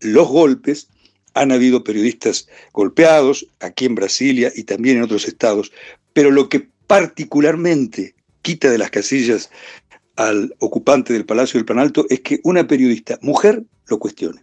los 0.00 0.28
golpes. 0.28 0.88
Han 1.34 1.52
habido 1.52 1.84
periodistas 1.84 2.48
golpeados 2.72 3.46
aquí 3.60 3.84
en 3.84 3.96
Brasilia 3.96 4.50
y 4.54 4.64
también 4.64 4.96
en 4.96 5.02
otros 5.02 5.28
estados, 5.28 5.72
pero 6.14 6.30
lo 6.30 6.48
que 6.48 6.68
particularmente 6.86 8.14
quita 8.40 8.70
de 8.70 8.78
las 8.78 8.90
casillas 8.90 9.50
al 10.16 10.54
ocupante 10.58 11.12
del 11.12 11.26
Palacio 11.26 11.58
del 11.58 11.66
Planalto 11.66 12.06
es 12.08 12.20
que 12.20 12.40
una 12.44 12.66
periodista 12.66 13.18
mujer 13.20 13.62
lo 13.88 13.98
cuestione. 13.98 14.42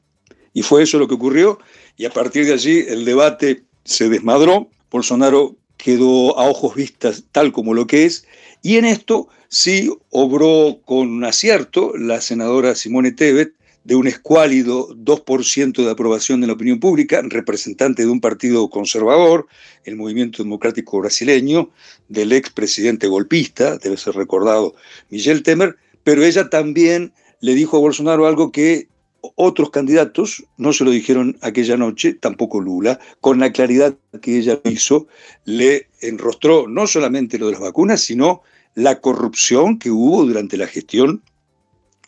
Y 0.54 0.62
fue 0.62 0.84
eso 0.84 1.00
lo 1.00 1.08
que 1.08 1.16
ocurrió 1.16 1.60
y 2.00 2.06
a 2.06 2.10
partir 2.10 2.46
de 2.46 2.54
allí 2.54 2.86
el 2.88 3.04
debate 3.04 3.64
se 3.84 4.08
desmadró, 4.08 4.70
Bolsonaro 4.90 5.58
quedó 5.76 6.40
a 6.40 6.50
ojos 6.50 6.74
vistas 6.74 7.26
tal 7.34 7.52
como 7.52 7.74
lo 7.74 7.88
que 7.88 8.06
es, 8.06 8.26
y 8.64 8.78
en 8.78 8.86
esto 8.86 9.28
sí 9.50 9.92
obró 10.10 10.80
con 10.86 11.26
acierto 11.26 11.92
la 11.98 12.22
senadora 12.22 12.74
Simone 12.74 13.12
Tebet, 13.12 13.54
de 13.84 13.96
un 13.96 14.08
escuálido 14.08 14.96
2% 14.96 15.84
de 15.84 15.92
aprobación 15.92 16.40
de 16.40 16.48
la 16.48 16.54
opinión 16.54 16.80
pública, 16.80 17.22
representante 17.22 18.04
de 18.04 18.10
un 18.10 18.22
partido 18.22 18.70
conservador, 18.70 19.48
el 19.84 19.98
Movimiento 19.98 20.42
Democrático 20.42 21.00
Brasileño, 21.00 21.70
del 22.08 22.32
expresidente 22.32 23.08
golpista, 23.08 23.78
debe 23.78 23.98
ser 23.98 24.16
recordado 24.16 24.74
Michel 25.10 25.44
Temer, 25.44 25.76
pero 26.06 26.24
ella 26.24 26.50
también 26.50 27.12
le 27.42 27.56
dijo 27.56 27.76
a 27.76 27.82
Bolsonaro 27.82 28.26
algo 28.26 28.54
que 28.54 28.88
otros 29.36 29.70
candidatos 29.70 30.44
no 30.58 30.74
se 30.74 30.84
lo 30.84 30.92
dijeron 30.92 31.38
aquella 31.42 31.78
noche, 31.78 32.14
tampoco 32.14 32.60
Lula, 32.60 33.00
con 33.22 33.40
la 33.40 33.52
claridad 33.52 33.96
que 34.22 34.38
ella 34.38 34.60
hizo, 34.64 35.08
le 35.46 35.88
enrostró 36.02 36.68
no 36.68 36.88
solamente 36.88 37.38
lo 37.38 37.48
de 37.48 37.54
las 37.54 37.62
vacunas, 37.62 38.02
sino 38.02 38.42
la 38.76 39.02
corrupción 39.02 39.80
que 39.80 39.92
hubo 39.92 40.26
durante 40.26 40.58
la 40.58 40.68
gestión 40.68 41.22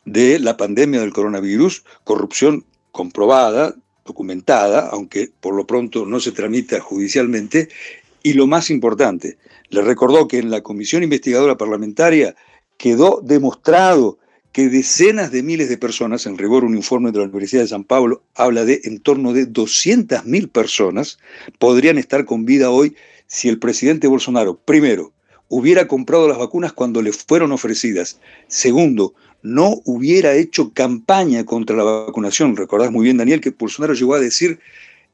de 0.06 0.40
la 0.40 0.58
pandemia 0.58 1.02
del 1.02 1.14
coronavirus, 1.14 1.84
corrupción 2.04 2.66
comprobada, 2.92 3.76
documentada, 4.06 4.90
aunque 4.90 5.32
por 5.40 5.56
lo 5.56 5.68
pronto 5.68 6.06
no 6.06 6.20
se 6.20 6.32
tramita 6.32 6.80
judicialmente, 6.80 7.70
y 8.24 8.34
lo 8.34 8.48
más 8.48 8.70
importante, 8.70 9.38
le 9.70 9.82
recordó 9.82 10.28
que 10.28 10.38
en 10.38 10.52
la 10.52 10.62
Comisión 10.62 11.04
Investigadora 11.04 11.58
Parlamentaria 11.58 12.36
quedó 12.78 13.22
demostrado 13.24 14.18
que 14.52 14.70
decenas 14.70 15.32
de 15.32 15.44
miles 15.44 15.70
de 15.70 15.78
personas, 15.78 16.26
en 16.26 16.38
rigor 16.38 16.66
un 16.66 16.76
informe 16.76 17.12
de 17.12 17.20
la 17.20 17.26
Universidad 17.26 17.62
de 17.62 17.70
San 17.70 17.84
Pablo 17.84 18.24
habla 18.36 18.66
de 18.66 18.82
en 18.84 19.00
torno 19.00 19.34
de 19.34 19.48
200.000 19.48 20.52
personas, 20.52 21.20
podrían 21.58 21.98
estar 21.98 22.26
con 22.26 22.46
vida 22.46 22.70
hoy 22.70 22.96
si 23.28 23.48
el 23.48 23.60
presidente 23.60 24.08
Bolsonaro, 24.08 24.58
primero, 24.58 25.14
hubiera 25.48 25.88
comprado 25.88 26.28
las 26.28 26.38
vacunas 26.38 26.74
cuando 26.74 27.02
le 27.02 27.14
fueron 27.14 27.52
ofrecidas, 27.52 28.20
segundo, 28.48 29.14
no 29.42 29.82
hubiera 29.86 30.34
hecho 30.36 30.72
campaña 30.74 31.46
contra 31.46 31.76
la 31.76 31.84
vacunación. 31.84 32.56
Recordás 32.56 32.92
muy 32.92 33.06
bien, 33.06 33.18
Daniel, 33.18 33.42
que 33.42 33.52
Bolsonaro 33.52 33.94
llegó 33.94 34.16
a 34.16 34.20
decir 34.20 34.60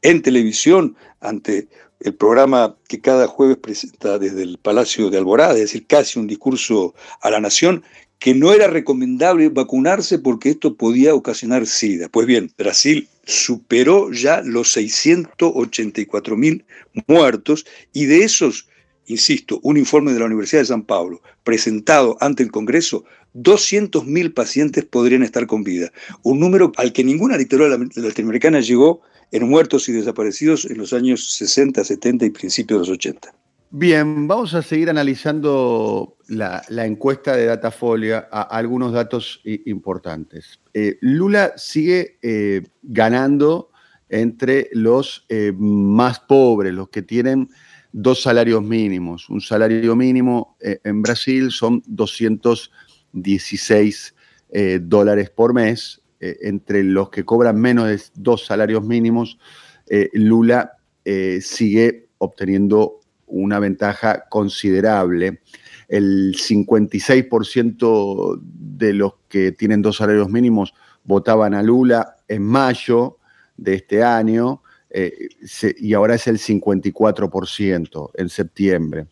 en 0.02 0.22
televisión 0.22 0.96
ante 1.22 1.68
el 2.00 2.14
programa 2.14 2.76
que 2.88 3.02
cada 3.02 3.28
jueves 3.28 3.58
presenta 3.58 4.20
desde 4.20 4.44
el 4.44 4.58
Palacio 4.60 5.10
de 5.10 5.18
Alborada, 5.18 5.54
es 5.54 5.62
decir, 5.62 5.88
casi 5.88 6.20
un 6.20 6.28
discurso 6.28 6.94
a 7.22 7.32
la 7.32 7.40
nación, 7.40 7.84
que 8.20 8.34
no 8.34 8.52
era 8.52 8.68
recomendable 8.68 9.50
vacunarse 9.50 10.20
porque 10.20 10.50
esto 10.50 10.76
podía 10.76 11.14
ocasionar 11.14 11.68
SIDA. 11.68 12.10
Pues 12.10 12.26
bien, 12.26 12.52
Brasil 12.58 13.08
superó 13.26 14.12
ya 14.12 14.42
los 14.44 14.72
684 14.72 16.36
mil 16.38 16.66
muertos 17.08 17.66
y 17.94 18.06
de 18.06 18.24
esos, 18.24 18.68
insisto, 19.06 19.60
un 19.64 19.78
informe 19.78 20.14
de 20.14 20.20
la 20.20 20.26
Universidad 20.26 20.62
de 20.62 20.68
San 20.68 20.84
Pablo 20.84 21.22
presentado 21.44 22.18
ante 22.20 22.44
el 22.44 22.52
Congreso, 22.52 23.06
200.000 23.36 24.34
pacientes 24.34 24.86
podrían 24.86 25.22
estar 25.22 25.46
con 25.46 25.64
vida, 25.64 25.92
un 26.24 26.40
número 26.40 26.72
al 26.78 26.92
que 26.92 27.04
ninguna 27.04 27.38
dictadura 27.38 27.78
latinoamericana 27.96 28.62
llegó 28.62 29.02
en 29.32 29.48
muertos 29.48 29.88
y 29.90 29.92
desaparecidos 29.92 30.66
en 30.66 30.78
los 30.78 30.94
años 30.94 31.34
60, 31.34 31.84
70 31.84 32.26
y 32.26 32.30
principios 32.32 32.80
de 32.80 32.88
los 32.88 32.98
80. 32.98 33.37
Bien, 33.70 34.30
vamos 34.30 34.54
a 34.54 34.62
seguir 34.62 34.90
analizando 34.90 36.16
la, 36.30 36.64
encuesta 36.86 37.36
de 37.36 37.48
Datafolia, 37.48 38.30
a, 38.32 38.44
algunos 38.44 38.94
datos 38.94 39.42
importantes. 39.44 40.62
Eh, 40.74 40.98
Lula 41.02 41.52
sigue 41.58 42.18
eh, 42.22 42.64
ganando 42.82 43.72
entre 44.08 44.70
los 44.72 45.26
eh, 45.28 45.52
más 45.58 46.22
pobres, 46.22 46.74
los 46.74 46.88
que 46.88 47.02
tienen 47.02 47.50
dos 47.92 48.22
salarios 48.22 48.64
mínimos. 48.64 49.30
Un 49.30 49.42
salario 49.42 49.98
mínimo 49.98 50.56
en 50.62 51.02
Brasil 51.02 51.52
son 51.52 51.84
216 51.88 54.16
dólares 54.82 55.30
por 55.30 55.54
mes. 55.54 56.02
entre 56.20 56.84
los 56.84 57.10
que 57.10 57.26
cobran 57.26 57.60
menos 57.60 57.90
de 57.90 58.00
dos 58.16 58.46
salarios 58.46 58.86
mínimos, 58.86 59.38
Lula 60.14 60.78
sigue 61.40 62.08
obteniendo 62.18 63.02
una 63.28 63.60
ventaja 63.60 64.26
considerable. 64.30 65.42
El 65.88 66.36
56% 66.36 68.40
de 68.42 68.94
los 68.94 69.14
que 69.28 69.52
tienen 69.52 69.82
dos 69.82 69.98
salarios 69.98 70.30
mínimos 70.30 70.74
votaban 71.04 71.54
a 71.54 71.64
Lula 71.64 72.18
en 72.28 72.44
mayo 72.44 73.18
de 73.56 73.76
este 73.76 74.04
año 74.04 74.62
eh, 74.90 75.30
y 75.78 75.94
ahora 75.94 76.16
es 76.16 76.28
el 76.28 76.38
54% 76.38 78.12
en 78.16 78.30
septiembre. 78.30 79.08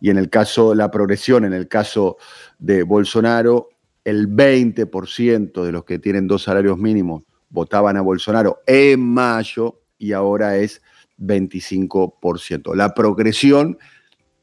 Y 0.00 0.10
en 0.10 0.18
el 0.18 0.30
caso, 0.30 0.74
la 0.74 0.90
progresión, 0.90 1.44
en 1.44 1.52
el 1.52 1.68
caso 1.68 2.16
de 2.58 2.82
Bolsonaro, 2.82 3.70
el 4.04 4.28
20% 4.28 5.62
de 5.62 5.72
los 5.72 5.84
que 5.84 5.98
tienen 5.98 6.26
dos 6.26 6.44
salarios 6.44 6.78
mínimos 6.78 7.24
votaban 7.50 7.96
a 7.96 8.00
Bolsonaro 8.00 8.60
en 8.66 9.00
mayo 9.00 9.80
y 9.98 10.12
ahora 10.12 10.56
es 10.56 10.80
25%. 11.18 12.74
La 12.74 12.94
progresión 12.94 13.78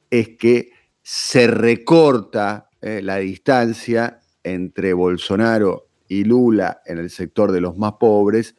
es 0.09 0.29
que 0.37 0.71
se 1.01 1.47
recorta 1.47 2.69
eh, 2.81 3.01
la 3.01 3.17
distancia 3.17 4.19
entre 4.43 4.93
Bolsonaro 4.93 5.87
y 6.07 6.23
Lula 6.23 6.81
en 6.85 6.99
el 6.99 7.09
sector 7.09 7.51
de 7.51 7.61
los 7.61 7.77
más 7.77 7.93
pobres, 7.93 8.55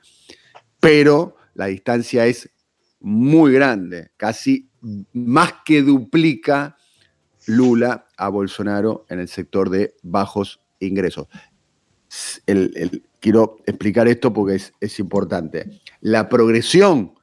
pero 0.80 1.36
la 1.54 1.66
distancia 1.66 2.26
es 2.26 2.50
muy 3.00 3.52
grande, 3.52 4.10
casi 4.16 4.68
más 5.12 5.54
que 5.64 5.82
duplica 5.82 6.76
Lula 7.46 8.06
a 8.16 8.28
Bolsonaro 8.28 9.06
en 9.08 9.20
el 9.20 9.28
sector 9.28 9.70
de 9.70 9.94
bajos 10.02 10.60
ingresos. 10.80 11.28
quiero 13.20 13.58
explicar 13.66 14.08
esto 14.08 14.32
porque 14.32 14.56
es, 14.56 14.72
es 14.80 14.98
importante. 14.98 15.80
La 16.00 16.28
progresión 16.28 17.15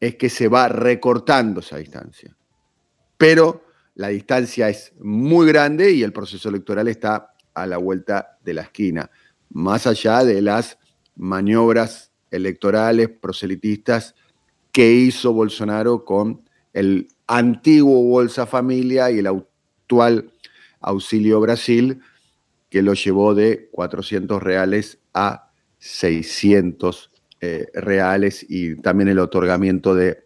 es 0.00 0.16
que 0.16 0.28
se 0.28 0.48
va 0.48 0.68
recortando 0.68 1.60
esa 1.60 1.78
distancia. 1.78 2.36
Pero 3.16 3.64
la 3.94 4.08
distancia 4.08 4.68
es 4.68 4.92
muy 5.00 5.46
grande 5.48 5.90
y 5.92 6.02
el 6.02 6.12
proceso 6.12 6.48
electoral 6.48 6.88
está 6.88 7.34
a 7.54 7.66
la 7.66 7.78
vuelta 7.78 8.38
de 8.44 8.54
la 8.54 8.62
esquina, 8.62 9.10
más 9.50 9.86
allá 9.86 10.24
de 10.24 10.40
las 10.40 10.78
maniobras 11.16 12.12
electorales 12.30 13.08
proselitistas 13.08 14.14
que 14.70 14.92
hizo 14.92 15.32
Bolsonaro 15.32 16.04
con 16.04 16.48
el 16.72 17.08
antiguo 17.26 18.04
Bolsa 18.04 18.46
Familia 18.46 19.10
y 19.10 19.18
el 19.18 19.26
actual 19.26 20.30
Auxilio 20.80 21.40
Brasil, 21.40 22.00
que 22.70 22.82
lo 22.82 22.94
llevó 22.94 23.34
de 23.34 23.68
400 23.72 24.40
reales 24.40 24.98
a 25.12 25.50
600 25.78 27.07
eh, 27.40 27.66
reales 27.74 28.44
y 28.48 28.76
también 28.76 29.08
el 29.08 29.18
otorgamiento 29.18 29.94
de 29.94 30.24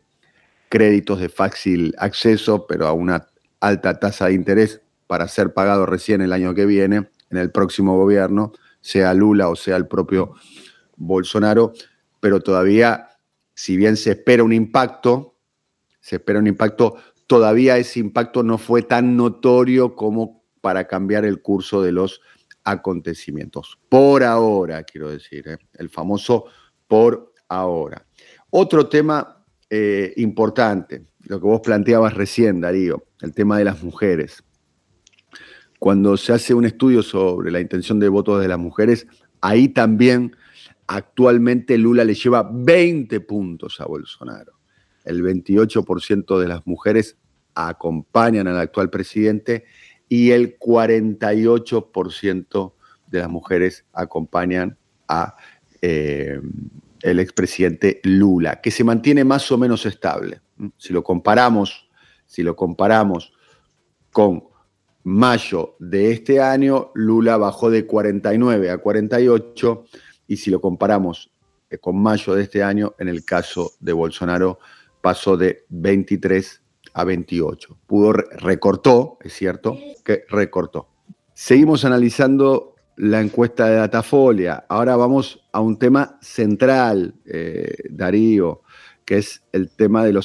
créditos 0.68 1.20
de 1.20 1.28
fácil 1.28 1.94
acceso, 1.98 2.66
pero 2.66 2.86
a 2.86 2.92
una 2.92 3.28
alta 3.60 3.98
tasa 4.00 4.26
de 4.26 4.34
interés 4.34 4.80
para 5.06 5.28
ser 5.28 5.52
pagado 5.52 5.84
recién 5.84 6.22
el 6.22 6.32
año 6.32 6.54
que 6.54 6.64
viene, 6.64 7.10
en 7.30 7.38
el 7.38 7.50
próximo 7.50 7.96
gobierno, 7.96 8.52
sea 8.80 9.12
Lula 9.14 9.48
o 9.48 9.56
sea 9.56 9.76
el 9.76 9.86
propio 9.86 10.34
Bolsonaro, 10.96 11.72
pero 12.20 12.40
todavía, 12.40 13.08
si 13.54 13.76
bien 13.76 13.96
se 13.96 14.12
espera 14.12 14.42
un 14.42 14.52
impacto, 14.52 15.36
se 16.00 16.16
espera 16.16 16.38
un 16.38 16.46
impacto, 16.46 16.96
todavía 17.26 17.76
ese 17.76 18.00
impacto 18.00 18.42
no 18.42 18.58
fue 18.58 18.82
tan 18.82 19.16
notorio 19.16 19.94
como 19.94 20.42
para 20.60 20.86
cambiar 20.86 21.24
el 21.24 21.42
curso 21.42 21.82
de 21.82 21.92
los 21.92 22.20
acontecimientos. 22.64 23.78
Por 23.88 24.22
ahora, 24.22 24.82
quiero 24.84 25.10
decir, 25.10 25.48
¿eh? 25.48 25.58
el 25.74 25.88
famoso 25.90 26.46
por 26.92 27.32
ahora. 27.48 28.04
Otro 28.50 28.86
tema 28.86 29.42
eh, 29.70 30.12
importante, 30.18 31.06
lo 31.20 31.40
que 31.40 31.46
vos 31.46 31.62
planteabas 31.62 32.12
recién, 32.12 32.60
Darío, 32.60 33.06
el 33.22 33.32
tema 33.32 33.56
de 33.56 33.64
las 33.64 33.82
mujeres. 33.82 34.44
Cuando 35.78 36.18
se 36.18 36.34
hace 36.34 36.52
un 36.52 36.66
estudio 36.66 37.02
sobre 37.02 37.50
la 37.50 37.60
intención 37.60 37.98
de 37.98 38.10
voto 38.10 38.38
de 38.38 38.46
las 38.46 38.58
mujeres, 38.58 39.06
ahí 39.40 39.70
también 39.70 40.36
actualmente 40.86 41.78
Lula 41.78 42.04
le 42.04 42.12
lleva 42.12 42.46
20 42.52 43.20
puntos 43.20 43.80
a 43.80 43.86
Bolsonaro. 43.86 44.52
El 45.06 45.22
28% 45.22 46.38
de 46.38 46.46
las 46.46 46.66
mujeres 46.66 47.16
acompañan 47.54 48.48
al 48.48 48.58
actual 48.58 48.90
presidente 48.90 49.64
y 50.10 50.32
el 50.32 50.58
48% 50.58 52.74
de 53.06 53.18
las 53.18 53.30
mujeres 53.30 53.86
acompañan 53.94 54.76
a 55.08 55.36
eh, 55.80 56.38
el 57.02 57.20
expresidente 57.20 58.00
Lula, 58.04 58.60
que 58.60 58.70
se 58.70 58.84
mantiene 58.84 59.24
más 59.24 59.50
o 59.52 59.58
menos 59.58 59.86
estable. 59.86 60.40
Si 60.76 60.92
lo 60.92 61.02
comparamos, 61.02 61.88
si 62.26 62.42
lo 62.42 62.56
comparamos 62.56 63.32
con 64.10 64.44
mayo 65.04 65.76
de 65.78 66.12
este 66.12 66.40
año, 66.40 66.92
Lula 66.94 67.36
bajó 67.36 67.70
de 67.70 67.86
49 67.86 68.70
a 68.70 68.78
48 68.78 69.84
y 70.28 70.36
si 70.36 70.50
lo 70.50 70.60
comparamos 70.60 71.32
eh, 71.70 71.78
con 71.78 72.00
mayo 72.00 72.34
de 72.34 72.42
este 72.42 72.62
año, 72.62 72.94
en 72.98 73.08
el 73.08 73.24
caso 73.24 73.72
de 73.80 73.92
Bolsonaro 73.92 74.58
pasó 75.00 75.36
de 75.36 75.64
23 75.70 76.62
a 76.94 77.04
28. 77.04 77.78
Pudo 77.86 78.12
recortó, 78.12 79.18
es 79.22 79.32
cierto, 79.32 79.76
que 80.04 80.24
recortó. 80.28 80.88
Seguimos 81.34 81.84
analizando 81.84 82.71
la 82.96 83.20
encuesta 83.20 83.68
de 83.68 83.76
Datafolia. 83.76 84.64
Ahora 84.68 84.96
vamos 84.96 85.44
a 85.52 85.60
un 85.60 85.78
tema 85.78 86.18
central, 86.20 87.14
eh, 87.24 87.74
Darío, 87.90 88.62
que 89.04 89.18
es 89.18 89.42
el 89.52 89.70
tema 89.70 90.04
del 90.04 90.22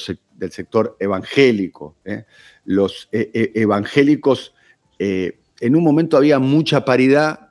sector 0.52 0.98
evangélico. 1.00 1.96
¿eh? 2.06 2.26
Los 2.66 3.10
eh, 3.12 3.52
evangélicos, 3.56 4.54
en 5.00 5.76
un 5.76 5.84
momento 5.84 6.18
había 6.18 6.40
mucha 6.40 6.84
paridad, 6.84 7.50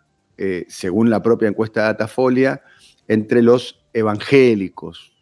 según 0.68 1.08
la 1.10 1.22
propia 1.22 1.48
encuesta 1.48 1.80
de 1.80 1.86
Datafolia, 1.86 2.62
entre 3.08 3.42
los 3.42 3.84
evangélicos. 3.92 5.12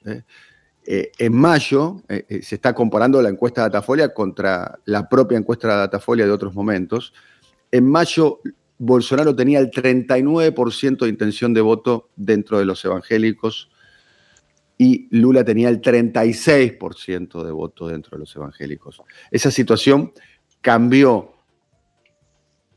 en 0.84 1.34
mayo 1.34 2.02
se 2.08 2.54
está 2.54 2.74
comparando 2.74 3.22
la 3.22 3.28
encuesta 3.28 3.62
de 3.62 3.68
Datafolia 3.68 4.12
contra 4.12 4.78
la 4.84 5.08
propia 5.08 5.38
encuesta 5.38 5.68
de 5.68 5.76
Datafolia 5.76 6.26
de 6.26 6.32
otros 6.32 6.54
momentos. 6.54 7.12
En 7.70 7.86
mayo 7.86 8.40
Bolsonaro 8.78 9.34
tenía 9.34 9.60
el 9.60 9.70
39% 9.70 10.98
de 10.98 11.08
intención 11.08 11.54
de 11.54 11.60
voto 11.60 12.10
dentro 12.16 12.58
de 12.58 12.64
los 12.64 12.84
evangélicos 12.84 13.70
y 14.76 15.08
Lula 15.10 15.44
tenía 15.44 15.68
el 15.68 15.80
36% 15.80 17.44
de 17.44 17.52
voto 17.52 17.88
dentro 17.88 18.16
de 18.16 18.20
los 18.20 18.34
evangélicos. 18.34 19.00
Esa 19.30 19.50
situación 19.50 20.12
cambió. 20.60 21.32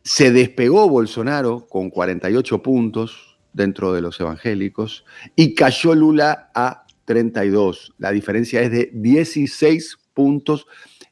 Se 0.04 0.32
despegó 0.32 0.88
Bolsonaro 0.88 1.68
con 1.68 1.90
48 1.90 2.62
puntos 2.62 3.40
dentro 3.52 3.94
de 3.94 4.02
los 4.02 4.20
evangélicos 4.20 5.04
y 5.36 5.56
cayó 5.56 5.96
Lula 5.96 6.52
a 6.54 6.86
32. 7.06 7.96
La 7.98 8.12
diferencia 8.12 8.62
es 8.62 8.72
de 8.72 8.92
16 8.94 9.98
puntos 10.14 10.68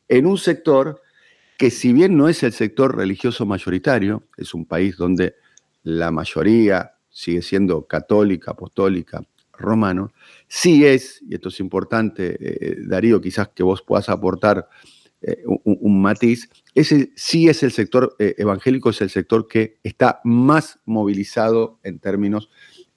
en 0.08 0.28
un 0.28 0.38
sector 0.38 1.02
que 1.58 1.72
si 1.72 1.94
bien 1.94 2.18
no 2.18 2.28
es 2.28 2.44
el 2.44 2.54
sector 2.54 2.96
religioso 2.96 3.46
mayoritario, 3.46 4.24
es 4.38 4.54
un 4.54 4.66
país 4.66 4.98
donde 4.98 5.36
la 5.84 6.12
mayoría 6.12 6.96
sigue 7.10 7.42
siendo 7.42 7.86
católica, 7.86 8.52
apostólica, 8.52 9.22
romano, 9.54 10.12
sí 10.48 10.86
es, 10.86 11.22
y 11.28 11.36
esto 11.36 11.50
es 11.50 11.60
importante, 11.62 12.38
eh, 12.40 12.76
Darío, 12.86 13.22
quizás 13.22 13.50
que 13.50 13.64
vos 13.64 13.82
puedas 13.82 14.10
aportar 14.10 14.68
eh, 15.22 15.44
un, 15.46 16.02
matiz, 16.02 16.50
ese 16.74 17.12
sí 17.16 17.48
es 17.48 17.64
el 17.64 17.72
sector 17.72 18.16
eh, 18.20 18.36
evangélico, 18.38 18.90
es 18.90 19.02
el 19.02 19.10
sector 19.10 19.48
que 19.48 19.80
está 19.82 20.20
más 20.26 20.80
movilizado 20.86 21.80
en 21.84 22.00
términos 22.00 22.50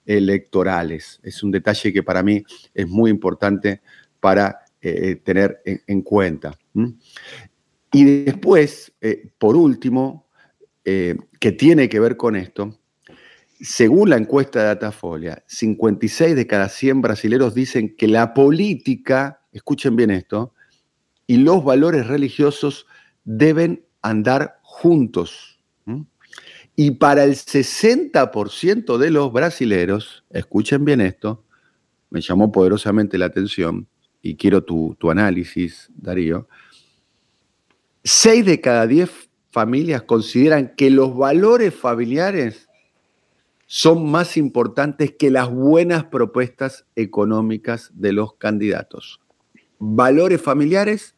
electorales. 0.05 1.19
Es 1.23 1.43
un 1.43 1.51
detalle 1.51 1.93
que 1.93 2.03
para 2.03 2.23
mí 2.23 2.43
es 2.73 2.87
muy 2.87 3.09
importante 3.09 3.81
para 4.19 4.59
tener 4.81 5.61
en, 5.65 6.01
cuenta. 6.03 6.57
Y 7.91 8.23
después, 8.23 8.93
eh, 9.01 9.31
por 9.37 9.55
último, 9.55 10.27
eh, 10.85 11.17
que 11.39 11.51
tiene 11.51 11.89
que 11.89 11.99
ver 11.99 12.17
con 12.17 12.35
esto, 12.35 12.77
según 13.59 14.09
la 14.09 14.17
encuesta 14.17 14.59
de 14.59 14.65
Datafolia, 14.65 15.43
56 15.47 16.35
de 16.35 16.47
cada 16.47 16.69
100 16.69 17.01
brasileños 17.01 17.53
dicen 17.53 17.95
que 17.95 18.07
la 18.07 18.33
política, 18.33 19.41
escuchen 19.51 19.95
bien 19.95 20.11
esto, 20.11 20.53
y 21.27 21.37
los 21.37 21.63
valores 21.63 22.07
religiosos 22.07 22.87
deben 23.23 23.85
andar 24.01 24.59
juntos. 24.61 25.59
Y 26.75 26.91
para 26.91 27.25
el 27.25 27.35
60% 27.35 28.97
de 28.97 29.11
los 29.11 29.33
brasileros, 29.33 30.23
escuchen 30.29 30.85
bien 30.85 31.01
esto, 31.01 31.43
me 32.09 32.21
llamó 32.21 32.51
poderosamente 32.53 33.17
la 33.17 33.25
atención 33.25 33.87
y 34.21 34.35
quiero 34.35 34.63
tu, 34.63 34.95
tu 34.97 35.11
análisis, 35.11 35.89
Darío, 35.93 36.47
6 38.03 38.45
de 38.45 38.61
cada 38.61 38.87
10 38.87 39.09
familias 39.51 40.03
consideran 40.03 40.73
que 40.75 40.89
los 40.89 41.15
valores 41.15 41.73
familiares 41.73 42.69
son 43.65 44.09
más 44.09 44.37
importantes 44.37 45.13
que 45.17 45.29
las 45.29 45.49
buenas 45.49 46.05
propuestas 46.05 46.85
económicas 46.95 47.91
de 47.93 48.13
los 48.13 48.33
candidatos. 48.35 49.19
Valores 49.77 50.41
familiares 50.41 51.15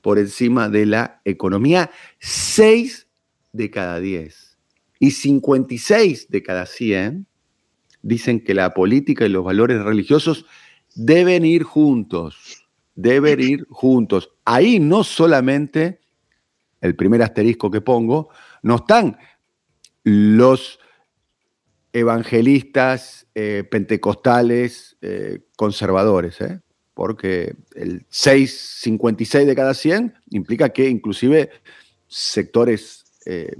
por 0.00 0.18
encima 0.18 0.68
de 0.68 0.86
la 0.86 1.20
economía, 1.24 1.90
6 2.18 3.06
de 3.52 3.70
cada 3.70 4.00
10. 4.00 4.58
Y 4.98 5.12
56 5.12 6.28
de 6.28 6.42
cada 6.42 6.66
100 6.66 7.26
dicen 8.02 8.42
que 8.42 8.54
la 8.54 8.74
política 8.74 9.24
y 9.24 9.28
los 9.28 9.44
valores 9.44 9.82
religiosos 9.82 10.44
deben 10.94 11.44
ir 11.44 11.62
juntos, 11.62 12.66
deben 12.94 13.40
ir 13.40 13.66
juntos. 13.70 14.30
Ahí 14.44 14.80
no 14.80 15.04
solamente, 15.04 16.00
el 16.82 16.94
primer 16.96 17.22
asterisco 17.22 17.70
que 17.70 17.80
pongo, 17.80 18.28
no 18.62 18.76
están 18.76 19.16
los 20.02 20.78
evangelistas, 21.92 23.26
eh, 23.34 23.64
pentecostales, 23.70 24.96
eh, 25.00 25.40
conservadores, 25.56 26.40
¿eh? 26.40 26.60
porque 26.92 27.54
el 27.74 28.06
6,56 28.08 29.46
de 29.46 29.54
cada 29.54 29.74
100 29.74 30.14
implica 30.30 30.70
que 30.70 30.88
inclusive 30.88 31.50
sectores 32.06 33.04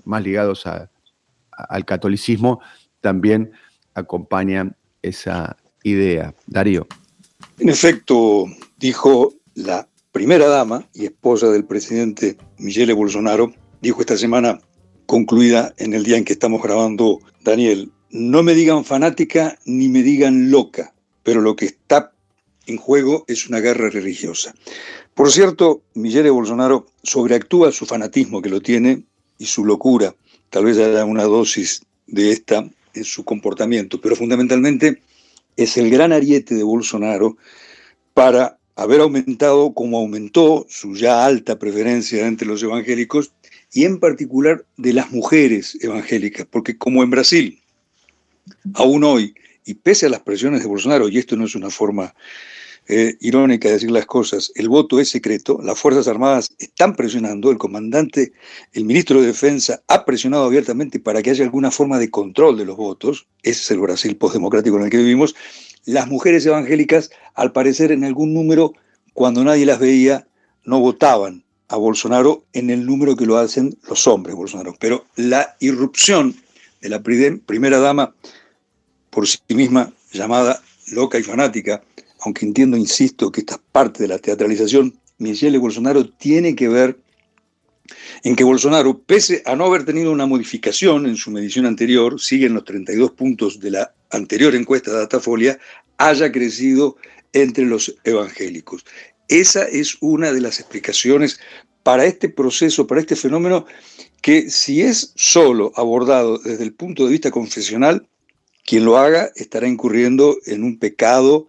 más 0.05 0.25
ligados 0.25 0.65
al 0.67 1.85
catolicismo 1.85 2.61
también 3.01 3.53
acompañan 3.95 4.77
esa 5.03 5.57
idea. 5.85 6.35
Darío. 6.47 6.87
En 7.59 7.69
efecto, 7.69 8.47
dijo 8.77 9.35
la 9.55 9.89
primera 10.13 10.47
dama 10.47 10.87
y 10.93 11.07
esposa 11.07 11.51
del 11.51 11.65
presidente 11.65 12.37
Michele 12.59 12.93
Bolsonaro, 12.93 13.53
dijo 13.81 14.01
esta 14.01 14.19
semana 14.19 14.61
concluida 15.07 15.75
en 15.79 15.95
el 15.95 16.05
día 16.05 16.19
en 16.19 16.25
que 16.25 16.35
estamos 16.35 16.63
grabando, 16.63 17.21
Daniel, 17.43 17.91
no 18.11 18.43
me 18.43 18.55
digan 18.55 18.85
fanática 18.85 19.59
ni 19.65 19.89
me 19.89 20.03
digan 20.03 20.51
loca, 20.51 20.93
pero 21.23 21.41
lo 21.41 21.57
que 21.57 21.65
está 21.65 22.13
en 22.67 22.77
juego 22.77 23.25
es 23.27 23.49
una 23.49 23.61
guerra 23.61 23.89
religiosa. 23.89 24.55
Por 25.15 25.33
cierto, 25.33 25.83
Michele 25.95 26.31
Bolsonaro 26.31 26.87
sobreactúa 27.03 27.73
su 27.73 27.87
fanatismo 27.87 28.43
que 28.43 28.51
lo 28.51 28.61
tiene 28.61 29.03
y 29.39 29.47
su 29.47 29.65
locura. 29.65 30.15
Tal 30.51 30.67
vez 30.67 30.77
haya 30.79 31.07
una 31.07 31.25
dosis 31.25 31.83
de 32.07 32.33
esta 32.33 32.69
en 32.95 33.05
su 33.05 33.25
comportamiento, 33.25 33.99
pero 34.01 34.15
fundamentalmente 34.15 35.01
es 35.57 35.77
el 35.79 35.91
gran 35.91 36.13
ariete 36.13 36.55
de 36.55 36.63
Bolsonaro 36.63 37.37
para 38.15 38.59
haber 38.77 39.01
aumentado 39.01 39.75
como 39.75 39.99
aumentó 39.99 40.67
su 40.69 40.95
ya 40.95 41.25
alta 41.25 41.59
preferencia 41.59 42.27
entre 42.27 42.47
los 42.47 42.63
evangélicos 42.63 43.33
y 43.73 43.85
en 43.85 43.99
particular 43.99 44.65
de 44.77 44.93
las 44.93 45.11
mujeres 45.11 45.79
evangélicas, 45.81 46.47
porque 46.51 46.77
como 46.77 47.03
en 47.03 47.11
Brasil, 47.11 47.61
aún 48.75 49.05
hoy, 49.05 49.35
y 49.65 49.75
pese 49.75 50.07
a 50.07 50.11
las 50.11 50.21
presiones 50.21 50.63
de 50.63 50.69
Bolsonaro, 50.69 51.09
y 51.09 51.19
esto 51.19 51.37
no 51.37 51.45
es 51.45 51.55
una 51.55 51.71
forma 51.71 52.15
eh, 52.89 53.17
irónica 53.21 53.69
de 53.69 53.75
decir 53.75 53.91
las 53.91 54.07
cosas, 54.07 54.53
el 54.57 54.69
voto 54.69 54.99
es 55.01 55.09
secreto, 55.09 55.61
las 55.63 55.79
Fuerzas 55.79 56.09
Armadas 56.09 56.53
están 56.59 56.97
presionando, 56.97 57.51
el 57.51 57.59
comandante, 57.59 58.33
el 58.73 58.85
ministro 58.85 59.21
de 59.21 59.29
Defensa 59.29 59.83
ha 59.87 60.05
presionado 60.05 60.45
abiertamente 60.45 60.99
para 60.99 61.23
que 61.23 61.31
haya 61.31 61.45
alguna 61.45 61.71
forma 61.71 61.99
de 61.99 62.11
control 62.11 62.59
de 62.59 62.65
los 62.65 62.77
votos, 62.77 63.29
ese 63.43 63.61
es 63.61 63.71
el 63.71 63.79
Brasil 63.79 64.17
postdemocrático 64.17 64.77
en 64.77 64.85
el 64.85 64.91
que 64.91 64.99
vivimos, 64.99 65.35
las 65.85 66.09
mujeres 66.09 66.47
evangélicas, 66.47 67.11
al 67.35 67.53
parecer 67.53 67.93
en 67.93 68.05
algún 68.05 68.35
número, 68.35 68.75
cuando 69.13 69.45
nadie 69.45 69.67
las 69.67 69.79
veía, 69.79 70.27
no 70.65 70.81
votaban 70.81 71.45
a 71.69 71.77
Bolsonaro 71.77 72.45
en 72.53 72.71
el 72.71 72.85
número 72.85 73.17
que 73.17 73.27
lo 73.27 73.39
hacen 73.39 73.77
los 73.89 74.07
hombres 74.07 74.37
Bolsonaro. 74.37 74.77
Pero 74.79 75.07
la 75.17 75.57
irrupción 75.61 76.37
de 76.81 76.89
la 76.89 77.03
primera 77.03 77.79
dama, 77.79 78.15
por 79.11 79.27
sí 79.27 79.39
misma 79.49 79.93
llamada 80.13 80.63
loca 80.93 81.19
y 81.19 81.23
fanática, 81.23 81.83
aunque 82.21 82.47
entiendo, 82.47 82.77
insisto, 82.77 83.33
que 83.33 83.41
esta 83.41 83.59
parte 83.73 84.03
de 84.03 84.09
la 84.09 84.19
teatralización, 84.19 84.95
Michelle 85.19 85.59
Bolsonaro 85.59 86.09
tiene 86.09 86.55
que 86.55 86.69
ver 86.69 86.99
en 88.23 88.37
que 88.37 88.45
Bolsonaro, 88.45 88.99
pese 88.99 89.43
a 89.45 89.57
no 89.57 89.65
haber 89.65 89.85
tenido 89.85 90.13
una 90.13 90.27
modificación 90.27 91.07
en 91.07 91.17
su 91.17 91.31
medición 91.31 91.67
anterior, 91.67 92.21
sigue 92.21 92.47
en 92.47 92.55
los 92.55 92.65
32 92.65 93.13
puntos 93.13 93.61
de 93.61 93.71
la 93.71 93.95
anterior 94.13 94.55
encuesta 94.55 94.91
de 94.91 94.99
Datafolia, 94.99 95.59
haya 95.99 96.31
crecido 96.31 96.97
entre 97.33 97.65
los 97.65 97.95
evangélicos. 98.05 98.85
Esa 99.29 99.65
es 99.65 99.97
una 100.01 100.33
de 100.33 100.41
las 100.41 100.61
explicaciones 100.61 101.41
para 101.83 102.05
este 102.05 102.29
proceso, 102.29 102.87
para 102.87 103.01
este 103.01 103.17
fenómeno, 103.17 103.67
que 104.21 104.51
si 104.51 104.83
es 104.83 105.13
solo 105.17 105.73
abordado 105.75 106.39
desde 106.39 106.65
el 106.65 106.75
punto 106.75 107.05
de 107.05 107.13
vista 107.13 107.31
confesional, 107.31 108.07
quien 108.65 108.85
lo 108.85 108.97
haga 108.97 109.31
estará 109.35 109.67
incurriendo 109.67 110.37
en 110.47 110.63
un 110.63 110.79
pecado 110.79 111.49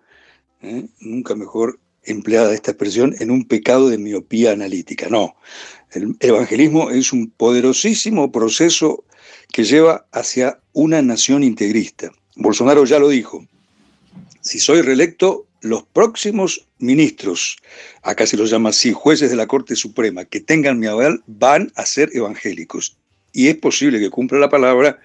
¿eh? 0.62 0.88
nunca 1.00 1.36
mejor 1.36 1.80
empleada 2.04 2.54
esta 2.54 2.72
expresión, 2.72 3.16
en 3.20 3.32
un 3.32 3.48
pecado 3.48 3.90
de 3.90 3.98
miopía 3.98 4.52
analítica. 4.52 5.08
No, 5.10 5.36
el 5.92 6.16
evangelismo 6.20 6.90
es 6.90 7.14
un 7.14 7.30
poderosísimo 7.32 8.32
proceso 8.32 9.06
que 9.52 9.64
lleva 9.64 10.08
hacia 10.12 10.60
una 10.74 11.02
nación 11.02 11.44
integrista. 11.44 12.12
Bolsonaro 12.36 12.86
ya 12.86 13.00
lo 13.00 13.10
dijo, 13.10 13.46
si 14.42 14.60
soy 14.60 14.82
reelecto, 14.82 15.46
los 15.62 15.84
próximos 15.84 16.68
ministros, 16.80 17.58
acá 18.02 18.28
se 18.28 18.36
los 18.36 18.50
llama 18.50 18.70
así, 18.70 18.92
jueces 18.92 19.30
de 19.30 19.38
la 19.38 19.48
Corte 19.48 19.76
Suprema, 19.76 20.26
que 20.26 20.42
tengan 20.42 20.80
mi 20.80 20.88
aval, 20.88 21.24
van 21.28 21.72
a 21.76 21.86
ser 21.86 22.10
evangélicos. 22.14 22.98
Y 23.32 23.48
es 23.48 23.56
posible 23.56 24.00
que 24.00 24.10
cumpla 24.10 24.40
la 24.40 24.50
palabra 24.50 25.00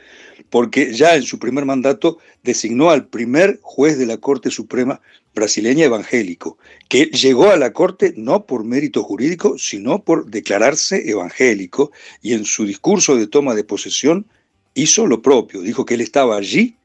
porque 0.50 0.92
ya 0.92 1.14
en 1.14 1.22
su 1.22 1.38
primer 1.38 1.64
mandato 1.64 2.18
designó 2.42 2.90
al 2.90 3.06
primer 3.06 3.58
juez 3.62 3.98
de 3.98 4.06
la 4.06 4.16
Corte 4.16 4.50
Suprema 4.50 5.00
brasileña 5.34 5.84
evangélico, 5.84 6.58
que 6.88 7.06
llegó 7.06 7.50
a 7.50 7.56
la 7.56 7.72
Corte 7.72 8.14
no 8.16 8.44
por 8.44 8.64
mérito 8.64 9.04
jurídico, 9.04 9.56
sino 9.58 10.02
por 10.02 10.26
declararse 10.26 11.08
evangélico, 11.08 11.92
y 12.22 12.34
en 12.34 12.44
su 12.44 12.64
discurso 12.64 13.16
de 13.16 13.28
toma 13.28 13.54
de 13.54 13.64
posesión 13.64 14.26
hizo 14.74 15.06
lo 15.06 15.22
propio, 15.22 15.60
dijo 15.60 15.84
que 15.84 15.94
él 15.94 16.00
estaba 16.00 16.36
allí 16.36 16.77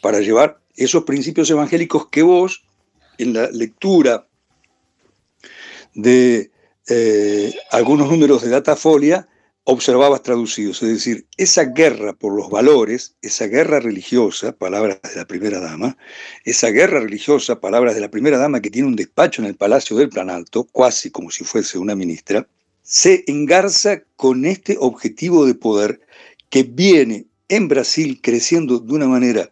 para 0.00 0.20
llevar 0.20 0.60
esos 0.76 1.04
principios 1.04 1.50
evangélicos 1.50 2.08
que 2.08 2.22
vos, 2.22 2.64
en 3.18 3.34
la 3.34 3.50
lectura 3.50 4.26
de 5.94 6.50
eh, 6.88 7.52
algunos 7.70 8.10
números 8.10 8.42
de 8.42 8.50
Datafolia, 8.50 9.28
observabas 9.64 10.22
traducidos, 10.22 10.82
es 10.82 10.88
decir, 10.88 11.26
esa 11.36 11.64
guerra 11.64 12.14
por 12.14 12.34
los 12.34 12.50
valores, 12.50 13.14
esa 13.22 13.46
guerra 13.46 13.78
religiosa, 13.78 14.52
palabras 14.52 15.00
de 15.02 15.16
la 15.16 15.26
primera 15.26 15.60
dama, 15.60 15.96
esa 16.44 16.70
guerra 16.70 17.00
religiosa, 17.00 17.60
palabras 17.60 17.94
de 17.94 18.00
la 18.00 18.10
primera 18.10 18.38
dama 18.38 18.60
que 18.60 18.70
tiene 18.70 18.88
un 18.88 18.96
despacho 18.96 19.42
en 19.42 19.48
el 19.48 19.56
Palacio 19.56 19.96
del 19.96 20.08
Planalto, 20.08 20.64
casi 20.64 21.10
como 21.10 21.30
si 21.30 21.44
fuese 21.44 21.78
una 21.78 21.94
ministra, 21.94 22.48
se 22.82 23.22
engarza 23.26 24.02
con 24.16 24.44
este 24.44 24.76
objetivo 24.80 25.46
de 25.46 25.54
poder 25.54 26.00
que 26.48 26.64
viene 26.64 27.26
en 27.48 27.68
Brasil 27.68 28.20
creciendo 28.22 28.78
de 28.78 28.92
una 28.92 29.06
manera 29.06 29.50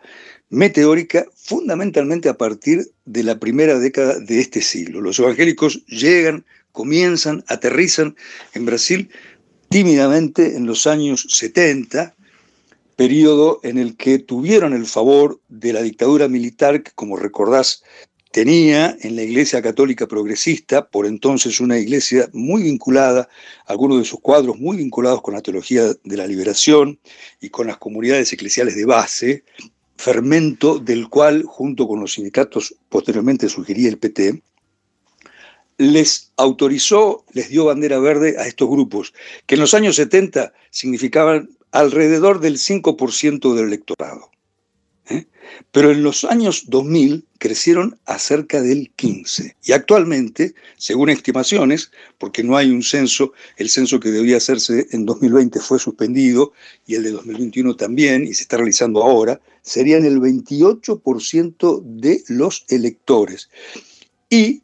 meteórica 0.50 1.26
fundamentalmente 1.34 2.28
a 2.28 2.38
partir 2.38 2.90
de 3.04 3.22
la 3.22 3.38
primera 3.38 3.78
década 3.78 4.18
de 4.18 4.40
este 4.40 4.62
siglo. 4.62 5.00
Los 5.00 5.18
evangélicos 5.18 5.84
llegan, 5.86 6.44
comienzan, 6.72 7.44
aterrizan 7.48 8.16
en 8.54 8.66
Brasil 8.66 9.10
tímidamente 9.68 10.56
en 10.56 10.66
los 10.66 10.86
años 10.86 11.26
70, 11.28 12.14
periodo 12.96 13.60
en 13.62 13.78
el 13.78 13.96
que 13.96 14.18
tuvieron 14.18 14.72
el 14.72 14.86
favor 14.86 15.40
de 15.48 15.72
la 15.72 15.82
dictadura 15.82 16.28
militar 16.28 16.82
que, 16.82 16.90
como 16.92 17.16
recordás, 17.16 17.82
tenía 18.32 18.96
en 19.00 19.16
la 19.16 19.22
Iglesia 19.22 19.62
Católica 19.62 20.06
Progresista, 20.06 20.88
por 20.88 21.06
entonces 21.06 21.60
una 21.60 21.78
iglesia 21.78 22.28
muy 22.32 22.62
vinculada, 22.62 23.28
algunos 23.66 23.98
de 23.98 24.04
sus 24.04 24.20
cuadros 24.20 24.58
muy 24.58 24.76
vinculados 24.76 25.22
con 25.22 25.34
la 25.34 25.42
teología 25.42 25.84
de 26.02 26.16
la 26.16 26.26
liberación 26.26 26.98
y 27.40 27.50
con 27.50 27.66
las 27.66 27.78
comunidades 27.78 28.32
eclesiales 28.32 28.76
de 28.76 28.84
base, 28.84 29.44
fermento 29.98 30.78
del 30.78 31.08
cual, 31.08 31.42
junto 31.42 31.88
con 31.88 32.00
los 32.00 32.12
sindicatos, 32.14 32.74
posteriormente 32.88 33.48
surgiría 33.48 33.88
el 33.88 33.98
PT, 33.98 34.42
les 35.76 36.32
autorizó, 36.36 37.24
les 37.32 37.48
dio 37.48 37.64
bandera 37.64 37.98
verde 37.98 38.36
a 38.38 38.46
estos 38.46 38.68
grupos, 38.70 39.12
que 39.46 39.56
en 39.56 39.60
los 39.60 39.74
años 39.74 39.96
70 39.96 40.52
significaban 40.70 41.50
alrededor 41.72 42.40
del 42.40 42.58
5% 42.58 43.54
del 43.54 43.66
electorado. 43.66 44.30
Pero 45.72 45.90
en 45.90 46.02
los 46.02 46.24
años 46.24 46.64
2000 46.68 47.24
crecieron 47.38 47.98
a 48.04 48.18
cerca 48.18 48.60
del 48.60 48.92
15%. 48.96 49.54
Y 49.64 49.72
actualmente, 49.72 50.54
según 50.76 51.10
estimaciones, 51.10 51.90
porque 52.18 52.42
no 52.42 52.56
hay 52.56 52.70
un 52.70 52.82
censo, 52.82 53.32
el 53.56 53.68
censo 53.70 54.00
que 54.00 54.10
debía 54.10 54.36
hacerse 54.36 54.86
en 54.90 55.06
2020 55.06 55.60
fue 55.60 55.78
suspendido 55.78 56.52
y 56.86 56.96
el 56.96 57.04
de 57.04 57.12
2021 57.12 57.76
también, 57.76 58.24
y 58.24 58.34
se 58.34 58.42
está 58.42 58.56
realizando 58.56 59.02
ahora, 59.02 59.40
serían 59.62 60.04
el 60.04 60.20
28% 60.20 61.82
de 61.82 62.22
los 62.28 62.64
electores. 62.68 63.48
Y 64.30 64.62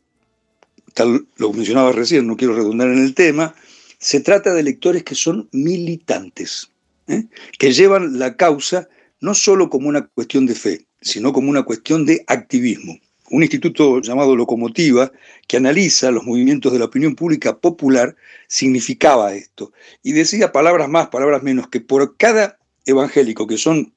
tal 0.94 1.26
lo 1.37 1.52
mencionaba 1.52 1.92
recién, 1.92 2.26
no 2.26 2.37
quiero 2.37 2.54
redundar 2.54 2.88
en 2.88 3.02
el 3.02 3.14
tema, 3.14 3.54
se 3.98 4.20
trata 4.20 4.52
de 4.52 4.61
electores 4.61 5.02
que 5.02 5.14
son 5.14 5.48
militantes, 5.52 6.70
¿eh? 7.09 7.24
que 7.59 7.72
llevan 7.72 8.18
la 8.18 8.37
causa 8.37 8.88
no 9.24 9.34
solo 9.34 9.70
como 9.70 9.88
una 9.88 10.06
cuestión 10.06 10.44
de 10.44 10.54
fe, 10.54 10.87
sino 11.00 11.32
como 11.32 11.48
una 11.48 11.62
cuestión 11.62 12.04
de 12.04 12.22
activismo. 12.26 12.98
Un 13.30 13.42
instituto 13.42 14.02
llamado 14.02 14.37
Locomotiva, 14.37 15.10
que 15.48 15.56
analiza 15.56 16.10
los 16.10 16.24
movimientos 16.24 16.72
de 16.72 16.78
la 16.78 16.84
opinión 16.84 17.14
pública 17.16 17.56
popular, 17.56 18.16
significaba 18.48 19.34
esto. 19.34 19.72
Y 20.02 20.12
decía 20.12 20.52
palabras 20.52 20.90
más, 20.90 21.08
palabras 21.08 21.42
menos, 21.42 21.68
que 21.68 21.80
por 21.80 22.18
cada 22.18 22.58
evangélico, 22.84 23.46
que 23.46 23.56
son 23.56 23.94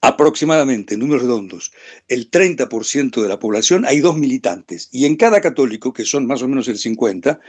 aproximadamente, 0.00 0.94
en 0.94 1.00
números 1.00 1.22
redondos, 1.22 1.72
el 2.06 2.30
30% 2.30 3.20
de 3.20 3.28
la 3.28 3.40
población, 3.40 3.84
hay 3.84 3.98
dos 3.98 4.16
militantes. 4.16 4.88
Y 4.92 5.06
en 5.06 5.16
cada 5.16 5.40
católico, 5.40 5.92
que 5.92 6.04
son 6.04 6.24
más 6.26 6.40
o 6.42 6.48
menos 6.48 6.68
el 6.68 6.78
50%, 6.78 7.40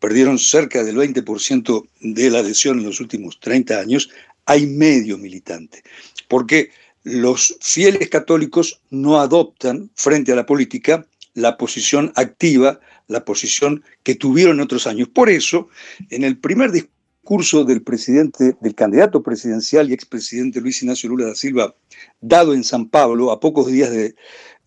perdieron 0.00 0.38
cerca 0.38 0.84
del 0.84 0.96
20% 0.96 1.86
de 2.00 2.30
la 2.30 2.38
adhesión 2.38 2.78
en 2.78 2.86
los 2.86 3.00
últimos 3.00 3.40
30 3.40 3.78
años, 3.78 4.10
hay 4.48 4.66
medio 4.66 5.18
militante. 5.18 5.82
Porque 6.26 6.70
los 7.04 7.56
fieles 7.60 8.08
católicos 8.08 8.80
no 8.90 9.20
adoptan 9.20 9.90
frente 9.94 10.32
a 10.32 10.36
la 10.36 10.46
política 10.46 11.06
la 11.34 11.56
posición 11.56 12.12
activa, 12.16 12.80
la 13.06 13.24
posición 13.24 13.84
que 14.02 14.16
tuvieron 14.16 14.56
en 14.56 14.62
otros 14.62 14.86
años. 14.86 15.08
Por 15.08 15.28
eso, 15.30 15.68
en 16.10 16.24
el 16.24 16.38
primer 16.38 16.72
discurso, 16.72 16.98
curso 17.28 17.62
del 17.62 17.82
presidente, 17.82 18.56
del 18.62 18.74
candidato 18.74 19.22
presidencial 19.22 19.90
y 19.90 19.92
expresidente 19.92 20.62
Luis 20.62 20.80
Ignacio 20.82 21.10
Lula 21.10 21.26
da 21.26 21.34
Silva, 21.34 21.74
dado 22.22 22.54
en 22.54 22.64
San 22.64 22.88
Pablo, 22.88 23.30
a 23.30 23.38
pocos 23.38 23.66
días 23.66 23.90
de 23.90 24.14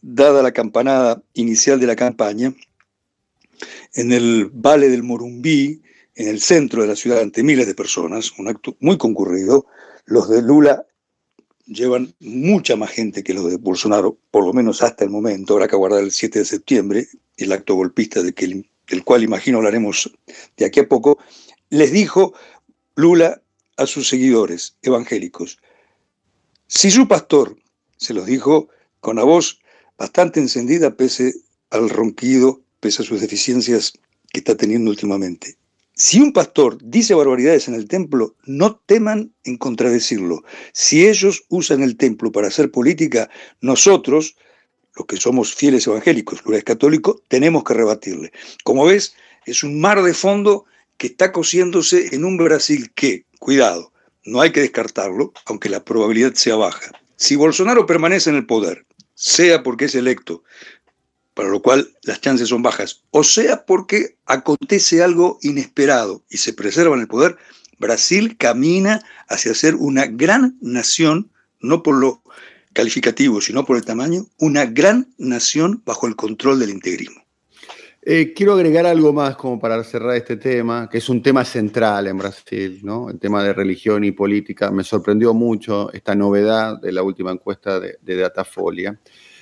dada 0.03 0.43
la 0.43 0.51
campanada 0.51 1.23
inicial 1.33 1.79
de 1.79 1.87
la 1.87 1.95
campaña, 1.95 2.53
en 3.95 4.11
el 4.11 4.51
Valle 4.53 4.89
del 4.89 5.01
Morumbí, 5.01 5.81
en 6.15 6.27
el 6.27 6.41
centro 6.41 6.81
de 6.81 6.87
la 6.87 6.95
ciudad, 6.95 7.19
ante 7.19 7.43
miles 7.43 7.67
de 7.67 7.75
personas, 7.75 8.31
un 8.37 8.47
acto 8.47 8.75
muy 8.79 8.97
concurrido, 8.97 9.65
los 10.05 10.29
de 10.29 10.41
Lula 10.41 10.85
llevan 11.65 12.13
mucha 12.19 12.75
más 12.75 12.91
gente 12.91 13.23
que 13.23 13.33
los 13.33 13.49
de 13.49 13.57
Bolsonaro, 13.57 14.17
por 14.29 14.45
lo 14.45 14.53
menos 14.53 14.83
hasta 14.83 15.03
el 15.03 15.09
momento, 15.09 15.53
habrá 15.53 15.67
que 15.67 15.75
aguardar 15.75 16.03
el 16.03 16.11
7 16.11 16.39
de 16.39 16.45
septiembre, 16.45 17.07
el 17.37 17.51
acto 17.51 17.75
golpista 17.75 18.21
del 18.21 19.03
cual 19.05 19.23
imagino 19.23 19.59
hablaremos 19.59 20.11
de 20.57 20.65
aquí 20.65 20.81
a 20.81 20.87
poco, 20.87 21.17
les 21.69 21.91
dijo 21.91 22.33
Lula 22.95 23.41
a 23.77 23.87
sus 23.87 24.09
seguidores 24.09 24.75
evangélicos, 24.81 25.59
si 26.67 26.91
su 26.91 27.07
pastor, 27.07 27.57
se 27.97 28.13
los 28.13 28.25
dijo 28.25 28.69
con 28.99 29.17
la 29.17 29.23
voz 29.23 29.59
bastante 29.97 30.39
encendida 30.39 30.95
pese 30.95 31.33
al 31.69 31.89
ronquido, 31.89 32.61
pese 32.79 33.01
a 33.01 33.05
sus 33.05 33.21
deficiencias 33.21 33.93
que 34.31 34.39
está 34.39 34.55
teniendo 34.55 34.89
últimamente, 34.89 35.57
si 36.03 36.19
un 36.19 36.33
pastor 36.33 36.79
dice 36.81 37.13
barbaridades 37.13 37.67
en 37.67 37.75
el 37.75 37.87
templo, 37.87 38.33
no 38.47 38.75
teman 38.87 39.35
en 39.43 39.57
contradecirlo. 39.57 40.43
Si 40.73 41.07
ellos 41.07 41.43
usan 41.47 41.83
el 41.83 41.95
templo 41.95 42.31
para 42.31 42.47
hacer 42.47 42.71
política, 42.71 43.29
nosotros, 43.61 44.35
los 44.95 45.05
que 45.05 45.17
somos 45.17 45.53
fieles 45.53 45.85
evangélicos, 45.85 46.43
Lula 46.43 46.57
es 46.57 46.63
católico, 46.63 47.21
tenemos 47.27 47.63
que 47.63 47.75
rebatirle. 47.75 48.31
Como 48.63 48.85
ves, 48.85 49.13
es 49.45 49.61
un 49.61 49.79
mar 49.79 50.01
de 50.01 50.15
fondo 50.15 50.65
que 50.97 51.05
está 51.05 51.31
cosiéndose 51.31 52.15
en 52.15 52.25
un 52.25 52.35
Brasil 52.35 52.91
que, 52.95 53.25
cuidado, 53.37 53.93
no 54.25 54.41
hay 54.41 54.51
que 54.51 54.61
descartarlo, 54.61 55.33
aunque 55.45 55.69
la 55.69 55.85
probabilidad 55.85 56.33
sea 56.33 56.55
baja. 56.55 56.91
Si 57.15 57.35
Bolsonaro 57.35 57.85
permanece 57.85 58.31
en 58.31 58.37
el 58.37 58.47
poder, 58.47 58.87
sea 59.13 59.61
porque 59.61 59.85
es 59.85 59.93
electo, 59.93 60.43
para 61.33 61.49
lo 61.49 61.61
cual 61.61 61.89
las 62.03 62.21
chances 62.21 62.49
son 62.49 62.61
bajas, 62.61 63.03
o 63.11 63.23
sea 63.23 63.65
porque 63.65 64.17
acontece 64.25 65.03
algo 65.03 65.39
inesperado 65.41 66.23
y 66.29 66.37
se 66.37 66.53
preserva 66.53 66.95
en 66.95 67.01
el 67.01 67.07
poder, 67.07 67.37
Brasil 67.79 68.37
camina 68.37 69.01
hacia 69.27 69.53
ser 69.55 69.75
una 69.75 70.05
gran 70.05 70.57
nación, 70.61 71.31
no 71.59 71.83
por 71.83 71.95
lo 71.95 72.21
calificativo, 72.73 73.41
sino 73.41 73.65
por 73.65 73.77
el 73.77 73.85
tamaño, 73.85 74.27
una 74.37 74.65
gran 74.65 75.13
nación 75.17 75.81
bajo 75.85 76.07
el 76.07 76.15
control 76.15 76.59
del 76.59 76.69
integrismo. 76.69 77.21
Eh, 78.03 78.33
quiero 78.33 78.53
agregar 78.53 78.87
algo 78.87 79.13
más 79.13 79.35
como 79.35 79.59
para 79.59 79.83
cerrar 79.83 80.15
este 80.15 80.35
tema, 80.35 80.89
que 80.89 80.97
es 80.97 81.07
un 81.07 81.21
tema 81.21 81.45
central 81.45 82.07
en 82.07 82.17
Brasil, 82.17 82.79
¿no? 82.81 83.11
El 83.11 83.19
tema 83.19 83.43
de 83.43 83.53
religión 83.53 84.03
y 84.03 84.11
política. 84.11 84.71
Me 84.71 84.83
sorprendió 84.83 85.35
mucho 85.35 85.91
esta 85.93 86.15
novedad 86.15 86.81
de 86.81 86.91
la 86.91 87.03
última 87.03 87.31
encuesta 87.31 87.79
de, 87.79 88.15
Datafolia. 88.15 88.99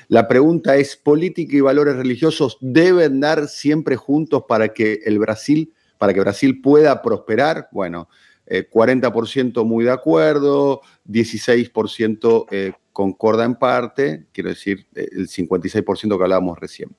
La 0.09 0.27
pregunta 0.27 0.75
es, 0.75 0.95
¿política 0.95 1.55
y 1.55 1.61
valores 1.61 1.95
religiosos 1.95 2.57
deben 2.61 3.19
dar 3.19 3.47
siempre 3.47 3.95
juntos 3.95 4.43
para 4.47 4.69
que 4.69 5.01
el 5.05 5.19
Brasil, 5.19 5.71
para 5.99 6.15
que 6.15 6.19
Brasil 6.19 6.61
pueda 6.61 7.03
prosperar? 7.03 7.69
Bueno, 7.71 8.09
40% 8.47 9.61
eh, 9.61 9.63
muy 9.63 9.85
de 9.85 9.91
acuerdo, 9.91 10.81
16% 11.07 12.47
eh, 12.49 12.71
concorda 12.91 13.45
en 13.45 13.53
parte, 13.53 14.25
quiero 14.33 14.49
decir, 14.49 14.87
el 14.95 15.27
56% 15.27 16.17
que 16.17 16.23
hablábamos 16.23 16.59
recién. 16.59 16.89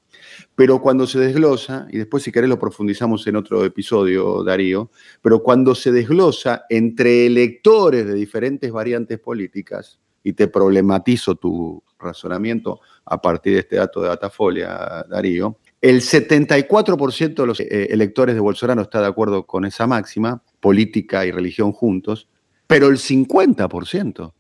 Pero 0.55 0.81
cuando 0.81 1.05
se 1.09 1.19
desglosa, 1.19 1.89
y 1.91 1.99
después 1.99 2.23
si 2.23 2.31
querés 2.31 2.49
lo 2.49 2.61
profundizamos 2.61 3.27
en 3.27 3.35
otro 3.35 3.65
episodio, 3.65 4.45
Darío, 4.45 4.89
pero 5.21 5.43
cuando 5.43 5.75
se 5.75 5.91
desglosa 5.91 6.65
entre 6.69 7.27
electores 7.27 8.07
de 8.07 8.15
diferentes 8.15 8.71
variantes 8.71 9.19
políticas, 9.19 9.99
y 10.23 10.33
te 10.33 10.49
problematizo 10.49 11.35
tu 11.35 11.83
razonamiento 11.99 12.81
a 13.05 13.21
partir 13.21 13.55
de 13.55 13.61
este 13.61 13.77
dato 13.77 14.01
de 14.01 14.09
Datafolia, 14.09 15.05
Darío, 15.09 15.59
el 15.81 16.03
74% 16.03 17.35
de 17.35 17.47
los 17.47 17.61
eh, 17.61 17.89
electores 17.91 18.35
de 18.35 18.41
Bolsonaro 18.41 18.83
está 18.83 19.01
de 19.01 19.07
acuerdo 19.07 19.47
con 19.47 19.65
esa 19.65 19.87
máxima, 19.87 20.43
política 20.61 21.25
y 21.25 21.31
religión 21.31 21.73
juntos, 21.73 22.29
pero 22.67 22.89
el 22.89 22.99
50% 22.99 24.33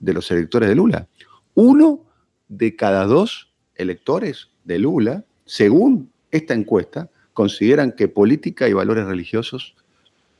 de 0.00 0.12
los 0.12 0.30
electores 0.30 0.68
de 0.68 0.74
Lula, 0.74 1.08
uno 1.54 2.04
de 2.48 2.74
cada 2.74 3.04
dos 3.06 3.52
electores 3.76 4.50
de 4.64 4.78
Lula, 4.78 5.24
según 5.44 6.10
esta 6.30 6.54
encuesta, 6.54 7.08
consideran 7.32 7.92
que 7.92 8.08
política 8.08 8.68
y 8.68 8.72
valores 8.72 9.06
religiosos 9.06 9.76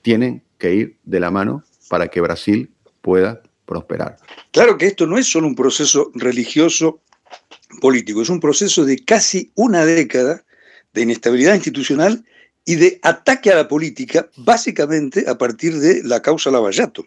tienen 0.02 0.42
que 0.58 0.74
ir 0.74 0.96
de 1.04 1.20
la 1.20 1.30
mano 1.30 1.62
para 1.88 2.08
que 2.08 2.20
Brasil 2.20 2.72
pueda 3.00 3.42
prosperar. 3.64 4.16
Claro 4.52 4.76
que 4.78 4.86
esto 4.86 5.06
no 5.06 5.18
es 5.18 5.26
solo 5.26 5.46
un 5.46 5.54
proceso 5.54 6.10
religioso 6.14 7.00
político, 7.80 8.22
es 8.22 8.28
un 8.28 8.40
proceso 8.40 8.84
de 8.84 9.04
casi 9.04 9.50
una 9.54 9.84
década 9.84 10.44
de 10.92 11.02
inestabilidad 11.02 11.54
institucional 11.54 12.24
y 12.64 12.76
de 12.76 12.98
ataque 13.02 13.50
a 13.50 13.56
la 13.56 13.68
política, 13.68 14.28
básicamente 14.36 15.24
a 15.28 15.36
partir 15.36 15.78
de 15.78 16.02
la 16.02 16.22
causa 16.22 16.50
Lavallato. 16.50 17.06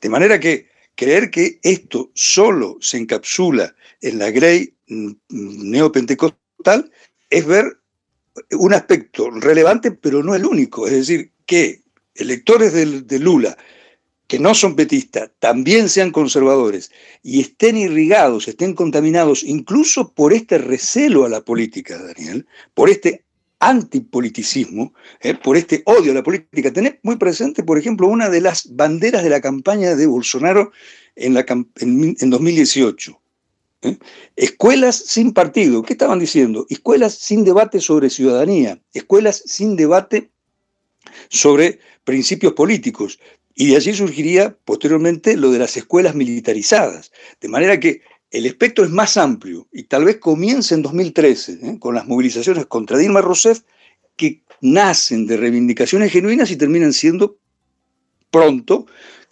De 0.00 0.08
manera 0.08 0.38
que 0.38 0.68
creer 0.94 1.30
que 1.30 1.58
esto 1.62 2.10
solo 2.14 2.76
se 2.80 2.98
encapsula 2.98 3.74
en 4.00 4.18
la 4.18 4.30
Grey 4.30 4.74
neopentecostal 5.28 6.90
es 7.30 7.46
ver 7.46 7.78
un 8.50 8.74
aspecto 8.74 9.30
relevante, 9.30 9.92
pero 9.92 10.22
no 10.22 10.34
el 10.34 10.44
único. 10.44 10.86
Es 10.86 10.92
decir, 10.92 11.32
que 11.46 11.82
electores 12.14 12.72
de, 12.72 13.18
Lula 13.18 13.56
que 14.26 14.38
no 14.38 14.54
son 14.54 14.74
petistas 14.74 15.30
también 15.38 15.88
sean 15.88 16.10
conservadores 16.10 16.90
y 17.22 17.40
estén 17.40 17.76
irrigados, 17.76 18.48
estén 18.48 18.74
contaminados 18.74 19.42
incluso 19.42 20.12
por 20.12 20.32
este 20.32 20.58
recelo 20.58 21.24
a 21.24 21.28
la 21.28 21.42
política, 21.42 22.00
Daniel, 22.02 22.46
por 22.72 22.88
este 22.88 23.24
antipoliticismo, 23.60 24.92
eh, 25.20 25.34
por 25.34 25.56
este 25.56 25.82
odio 25.86 26.12
a 26.12 26.16
la 26.16 26.22
política. 26.22 26.72
Tenés 26.72 26.96
muy 27.02 27.16
presente, 27.16 27.62
por 27.62 27.78
ejemplo, 27.78 28.08
una 28.08 28.28
de 28.28 28.40
las 28.40 28.74
banderas 28.74 29.22
de 29.22 29.30
la 29.30 29.40
campaña 29.40 29.94
de 29.94 30.06
Bolsonaro 30.06 30.72
en, 31.16 31.34
la, 31.34 31.46
en 31.48 32.30
2018. 32.30 33.20
¿eh? 33.82 33.98
Escuelas 34.36 34.96
sin 34.96 35.32
partido. 35.32 35.82
¿Qué 35.82 35.94
estaban 35.94 36.18
diciendo? 36.18 36.66
Escuelas 36.68 37.14
sin 37.14 37.44
debate 37.44 37.80
sobre 37.80 38.10
ciudadanía, 38.10 38.80
escuelas 38.92 39.42
sin 39.46 39.76
debate 39.76 40.30
sobre 41.28 41.78
principios 42.04 42.52
políticos. 42.54 43.18
Y 43.54 43.68
de 43.68 43.76
allí 43.76 43.94
surgiría 43.94 44.56
posteriormente 44.64 45.36
lo 45.36 45.50
de 45.50 45.60
las 45.60 45.76
escuelas 45.76 46.14
militarizadas. 46.14 47.12
De 47.40 47.48
manera 47.48 47.78
que 47.78 48.02
el 48.30 48.46
espectro 48.46 48.84
es 48.84 48.90
más 48.90 49.16
amplio 49.16 49.68
y 49.72 49.84
tal 49.84 50.04
vez 50.04 50.16
comience 50.16 50.74
en 50.74 50.82
2013 50.82 51.52
¿eh? 51.62 51.78
con 51.78 51.94
las 51.94 52.06
movilizaciones 52.06 52.66
contra 52.66 52.98
Dilma 52.98 53.20
Rousseff 53.20 53.60
que 54.16 54.42
nacen 54.60 55.26
de 55.26 55.36
reivindicaciones 55.36 56.10
genuinas 56.10 56.50
y 56.50 56.56
terminan 56.56 56.92
siendo 56.92 57.36
pronto 58.30 58.86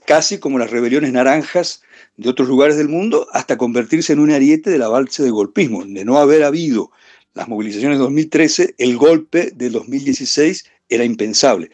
casi 0.06 0.38
como 0.38 0.58
las 0.58 0.70
rebeliones 0.70 1.12
naranjas 1.12 1.82
de 2.16 2.28
otros 2.28 2.48
lugares 2.48 2.76
del 2.76 2.88
mundo, 2.88 3.26
hasta 3.32 3.56
convertirse 3.56 4.12
en 4.12 4.18
un 4.18 4.30
ariete 4.30 4.70
del 4.70 4.82
avance 4.82 5.22
del 5.22 5.32
golpismo. 5.32 5.84
De 5.84 6.04
no 6.04 6.18
haber 6.18 6.44
habido 6.44 6.90
las 7.34 7.48
movilizaciones 7.48 7.98
de 7.98 8.04
2013, 8.04 8.74
el 8.78 8.96
golpe 8.96 9.50
de 9.54 9.70
2016 9.70 10.64
era 10.88 11.04
impensable. 11.04 11.70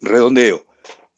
Redondeo, 0.00 0.66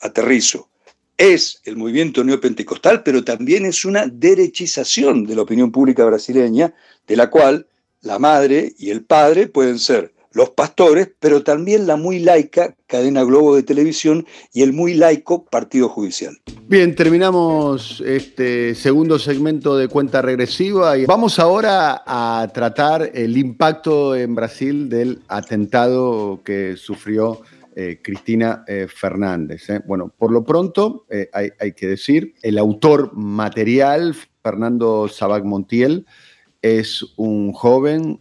aterrizo. 0.00 0.68
Es 1.16 1.60
el 1.64 1.76
movimiento 1.76 2.24
neopentecostal, 2.24 3.02
pero 3.02 3.22
también 3.22 3.66
es 3.66 3.84
una 3.84 4.06
derechización 4.06 5.24
de 5.24 5.36
la 5.36 5.42
opinión 5.42 5.70
pública 5.70 6.04
brasileña, 6.04 6.72
de 7.06 7.16
la 7.16 7.28
cual 7.28 7.66
la 8.00 8.18
madre 8.18 8.72
y 8.78 8.90
el 8.90 9.04
padre 9.04 9.46
pueden 9.46 9.78
ser 9.78 10.14
los 10.32 10.50
pastores, 10.50 11.10
pero 11.18 11.42
también 11.42 11.86
la 11.86 11.96
muy 11.96 12.20
laica 12.20 12.74
cadena 12.86 13.24
Globo 13.24 13.56
de 13.56 13.62
televisión 13.62 14.26
y 14.52 14.62
el 14.62 14.72
muy 14.72 14.94
laico 14.94 15.44
Partido 15.44 15.88
Judicial. 15.88 16.38
Bien, 16.68 16.94
terminamos 16.94 18.00
este 18.06 18.74
segundo 18.74 19.18
segmento 19.18 19.76
de 19.76 19.88
cuenta 19.88 20.22
regresiva 20.22 20.96
y 20.96 21.04
vamos 21.04 21.38
ahora 21.38 22.02
a 22.06 22.48
tratar 22.54 23.10
el 23.12 23.36
impacto 23.36 24.14
en 24.14 24.34
Brasil 24.34 24.88
del 24.88 25.20
atentado 25.28 26.40
que 26.44 26.76
sufrió 26.76 27.40
eh, 27.76 28.00
Cristina 28.02 28.64
eh, 28.66 28.88
Fernández. 28.88 29.70
¿eh? 29.70 29.80
Bueno, 29.86 30.12
por 30.16 30.32
lo 30.32 30.44
pronto 30.44 31.06
hay, 31.32 31.72
que 31.72 31.86
decir, 31.86 32.34
el 32.42 32.58
autor 32.58 33.16
material, 33.16 34.16
Fernando 34.42 35.06
Sabac 35.06 35.44
Montiel, 35.44 36.04
es 36.62 37.04
un 37.16 37.52
joven 37.52 38.20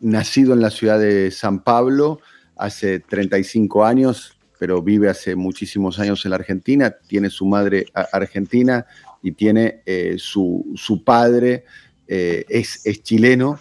nacido 0.00 0.54
en 0.54 0.60
la 0.60 0.70
ciudad 0.70 0.98
de 0.98 1.30
San 1.30 1.62
Pablo 1.62 2.20
hace 2.56 3.00
35 3.00 3.84
años, 3.84 4.38
pero 4.58 4.80
vive 4.80 5.08
hace 5.08 5.34
muchísimos 5.34 5.98
años 5.98 6.24
en 6.24 6.30
la 6.30 6.36
Argentina, 6.36 6.96
tiene 7.06 7.30
su 7.30 7.46
madre 7.46 7.86
argentina 8.12 8.86
y 9.22 9.32
tiene 9.32 9.82
su, 10.18 10.72
su, 10.76 11.04
padre, 11.04 11.64
es, 12.06 12.82
chileno 13.02 13.58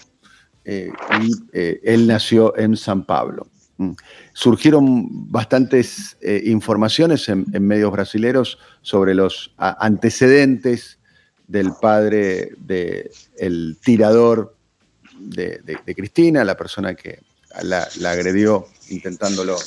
y 0.63 1.32
él 1.51 2.08
nació 2.08 2.55
en 2.58 2.77
San 2.77 3.05
Pablo. 3.05 3.47
Surgieron 4.33 5.31
bastantes 5.31 6.17
informaciones 6.43 7.29
en, 7.29 7.45
en, 7.53 7.65
medios 7.65 7.91
brasileños 7.91 8.57
sobre 8.81 9.15
los 9.15 9.53
antecedentes 9.57 10.99
del 11.49 11.71
padre 11.81 12.51
del 12.59 13.77
tirador 13.83 14.55
de, 15.19 15.95
Cristina, 15.95 16.43
la 16.45 16.55
persona 16.55 16.93
que 16.95 17.19
la, 17.63 17.87
agredió 18.05 18.67
intentándolo 18.89 19.57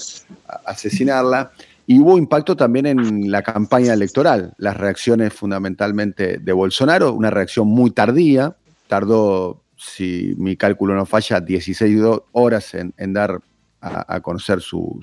asesinarla. 0.65 1.53
Y 1.87 1.99
hubo 1.99 2.17
impacto 2.17 2.57
también 2.57 2.87
en 2.87 3.31
la 3.31 3.43
campaña 3.43 3.93
electoral, 3.93 4.55
las 4.57 4.77
reacciones 4.77 5.33
fundamentalmente 5.35 6.39
de 6.39 6.53
Bolsonaro, 6.53 7.13
una 7.13 7.31
reacción 7.31 7.67
muy 7.67 7.91
tardía, 7.91 8.57
tardó, 8.87 9.63
si 9.77 10.35
mi 10.39 10.57
cálculo 10.57 10.95
no 10.95 11.05
falla, 11.05 11.41
16 11.41 12.01
horas 12.31 12.75
en, 12.75 13.13
dar 13.13 13.41
a, 13.83 14.21
conocer 14.21 14.61
su, 14.61 15.01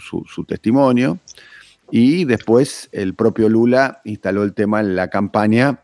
testimonio. 0.47 1.19
Y 1.91 2.25
después 2.25 2.89
el 2.91 3.13
propio 3.15 3.49
Lula 3.49 4.01
instaló 4.05 4.43
el 4.43 4.53
tema 4.53 4.79
en 4.79 4.95
la 4.95 5.09
campaña, 5.09 5.81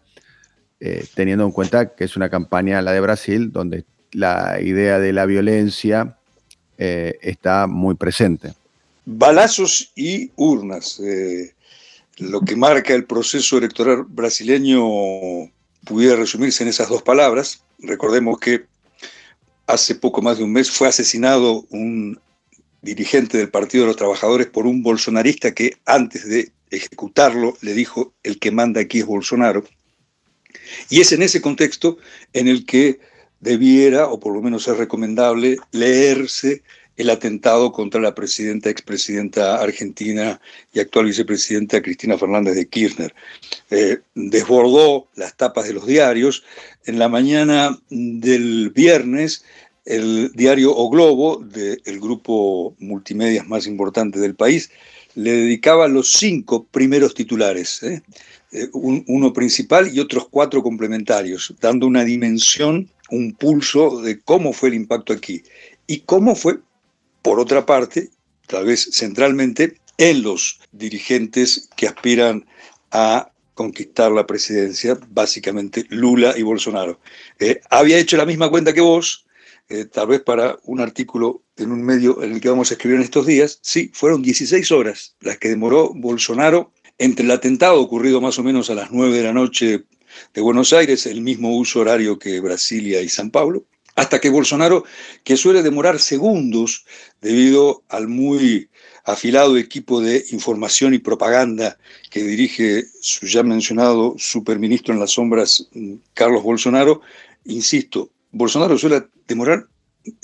eh, 0.80 1.06
teniendo 1.14 1.46
en 1.46 1.52
cuenta 1.52 1.96
que 1.96 2.06
es 2.06 2.16
una 2.16 2.30
campaña, 2.30 2.82
la 2.82 2.94
de 2.94 3.02
Brasil, 3.02 3.52
donde 3.52 3.86
la 4.12 4.62
idea 4.62 5.00
de 5.00 5.14
la 5.14 5.26
violencia 5.26 6.18
eh, 6.78 7.18
está 7.22 7.68
muy 7.68 7.96
presente. 7.96 8.54
Balazos 9.06 9.92
y 9.96 10.32
urnas. 10.36 11.00
Eh, 11.00 11.54
lo 12.18 12.42
que 12.42 12.56
marca 12.56 12.94
el 12.94 13.06
proceso 13.06 13.58
electoral 13.58 14.06
brasileño 14.08 14.82
pudiera 15.84 16.16
resumirse 16.16 16.64
en 16.64 16.70
esas 16.70 16.88
dos 16.88 17.02
palabras. 17.02 17.62
Recordemos 17.80 18.40
que 18.40 18.66
hace 19.68 19.96
poco 19.96 20.22
más 20.22 20.38
de 20.38 20.44
un 20.44 20.54
mes 20.54 20.72
fue 20.72 20.88
asesinado 20.88 21.66
un 21.70 22.20
dirigente 22.86 23.38
del 23.38 23.50
Partido 23.50 23.84
de 23.84 23.88
los 23.88 23.98
Trabajadores 23.98 24.48
por 24.48 24.66
un 24.68 24.84
bolsonarista 24.84 25.54
que 25.54 25.74
antes 25.86 26.28
de 26.30 26.52
ejecutarlo 26.70 27.58
le 27.62 27.74
dijo 27.74 28.14
el 28.24 28.40
que 28.40 28.52
manda 28.52 28.82
aquí 28.82 29.00
es 29.00 29.06
Bolsonaro. 29.06 29.66
Y 30.90 31.02
es 31.02 31.12
en 31.12 31.24
ese 31.24 31.42
contexto 31.42 31.98
en 32.34 32.48
el 32.48 32.66
que 32.66 33.00
debiera, 33.40 34.08
o 34.08 34.20
por 34.20 34.34
lo 34.34 34.42
menos 34.42 34.68
es 34.68 34.78
recomendable, 34.78 35.58
leerse 35.72 36.64
el 36.98 37.10
atentado 37.10 37.72
contra 37.72 38.00
la 38.00 38.16
presidenta, 38.16 38.70
expresidenta 38.70 39.62
argentina 39.62 40.40
y 40.74 40.80
actual 40.80 41.06
vicepresidenta 41.06 41.82
Cristina 41.82 42.18
Fernández 42.18 42.56
de 42.56 42.68
Kirchner. 42.68 43.14
Eh, 43.70 43.98
desbordó 44.14 45.10
las 45.16 45.36
tapas 45.36 45.68
de 45.68 45.74
los 45.74 45.86
diarios. 45.86 46.44
En 46.86 46.98
la 46.98 47.10
mañana 47.10 47.78
del 47.90 48.70
viernes, 48.70 49.44
el 49.86 50.32
diario 50.34 50.76
O 50.76 50.90
Globo, 50.90 51.38
del 51.38 52.00
grupo 52.00 52.76
multimedias 52.80 53.48
más 53.48 53.68
importante 53.68 54.20
del 54.20 54.36
país, 54.36 54.72
le 55.16 55.32
dedicaba 55.32 55.88
los 55.88 56.12
cinco 56.12 56.66
primeros 56.66 57.14
titulares, 57.14 57.82
¿eh? 57.84 58.02
Eh, 58.52 58.70
uno 58.74 59.34
principal 59.34 59.94
y 59.94 60.00
otros 60.00 60.28
cuatro 60.30 60.64
complementarios, 60.64 61.54
dando 61.60 61.88
una 61.88 62.04
dimensión 62.04 62.90
un 63.10 63.34
pulso 63.34 64.02
de 64.02 64.20
cómo 64.22 64.54
fue 64.54 64.70
el 64.70 64.76
impacto 64.76 65.14
aquí 65.14 65.44
y 65.88 66.00
cómo 66.02 66.36
fue, 66.36 66.60
por 67.22 67.40
otra 67.40 67.66
parte, 67.66 68.10
tal 68.48 68.66
vez 68.66 68.90
centralmente, 68.92 69.78
en 69.98 70.24
los 70.24 70.60
dirigentes 70.72 71.70
que 71.76 71.88
aspiran 71.88 72.46
a 72.92 73.32
conquistar 73.54 74.12
la 74.12 74.28
presidencia, 74.28 74.98
básicamente 75.10 75.86
Lula 75.90 76.34
y 76.38 76.44
Bolsonaro. 76.44 77.00
Eh, 77.40 77.62
había 77.70 77.98
hecho 77.98 78.18
la 78.18 78.26
misma 78.26 78.50
cuenta 78.50 78.74
que 78.74 78.82
vos, 78.82 79.25
eh, 79.70 79.86
tal 79.86 80.08
vez 80.08 80.22
para 80.22 80.58
un 80.64 80.80
artículo 80.80 81.44
en 81.58 81.72
un 81.72 81.82
medio 81.82 82.22
en 82.22 82.34
el 82.34 82.42
que 82.42 82.50
vamos 82.50 82.70
a 82.70 82.76
escribir 82.76 82.98
en 82.98 83.04
estos 83.04 83.26
días, 83.26 83.60
sí, 83.62 83.92
fueron 83.94 84.22
16 84.22 84.72
horas 84.72 85.16
las 85.22 85.38
que 85.38 85.50
demoró 85.50 85.92
Bolsonaro 85.94 86.72
entre 86.98 87.26
el 87.26 87.32
atentado 87.32 87.80
ocurrido 87.82 88.22
más 88.22 88.38
o 88.40 88.44
menos 88.44 88.70
a 88.70 88.76
las 88.76 88.92
9 88.92 89.18
de 89.18 89.24
la 89.24 89.34
noche 89.34 89.86
de 90.34 90.42
Buenos 90.42 90.72
Aires, 90.72 91.06
el 91.06 91.22
mismo 91.22 91.58
uso 91.58 91.82
horario 91.82 92.20
que 92.20 92.40
Brasilia 92.40 93.02
y 93.02 93.10
San 93.10 93.32
Pablo, 93.32 93.66
hasta 93.96 94.20
que 94.20 94.30
Bolsonaro, 94.30 94.84
que 95.24 95.38
suele 95.38 95.64
demorar 95.64 96.00
segundos 96.00 96.86
debido 97.22 97.84
al 97.90 98.08
muy 98.08 98.70
afilado 99.06 99.58
equipo 99.58 100.02
de 100.02 100.26
información 100.32 100.94
y 100.94 101.00
propaganda 101.00 101.78
que 102.10 102.24
dirige 102.24 102.86
su 103.02 103.28
ya 103.28 103.44
mencionado 103.44 104.16
superministro 104.18 104.94
en 104.94 105.00
las 105.00 105.12
sombras, 105.12 105.70
Carlos 106.14 106.44
Bolsonaro, 106.44 107.02
insisto, 107.46 108.10
Bolsonaro 108.36 108.78
suele 108.78 109.08
demorar, 109.28 109.66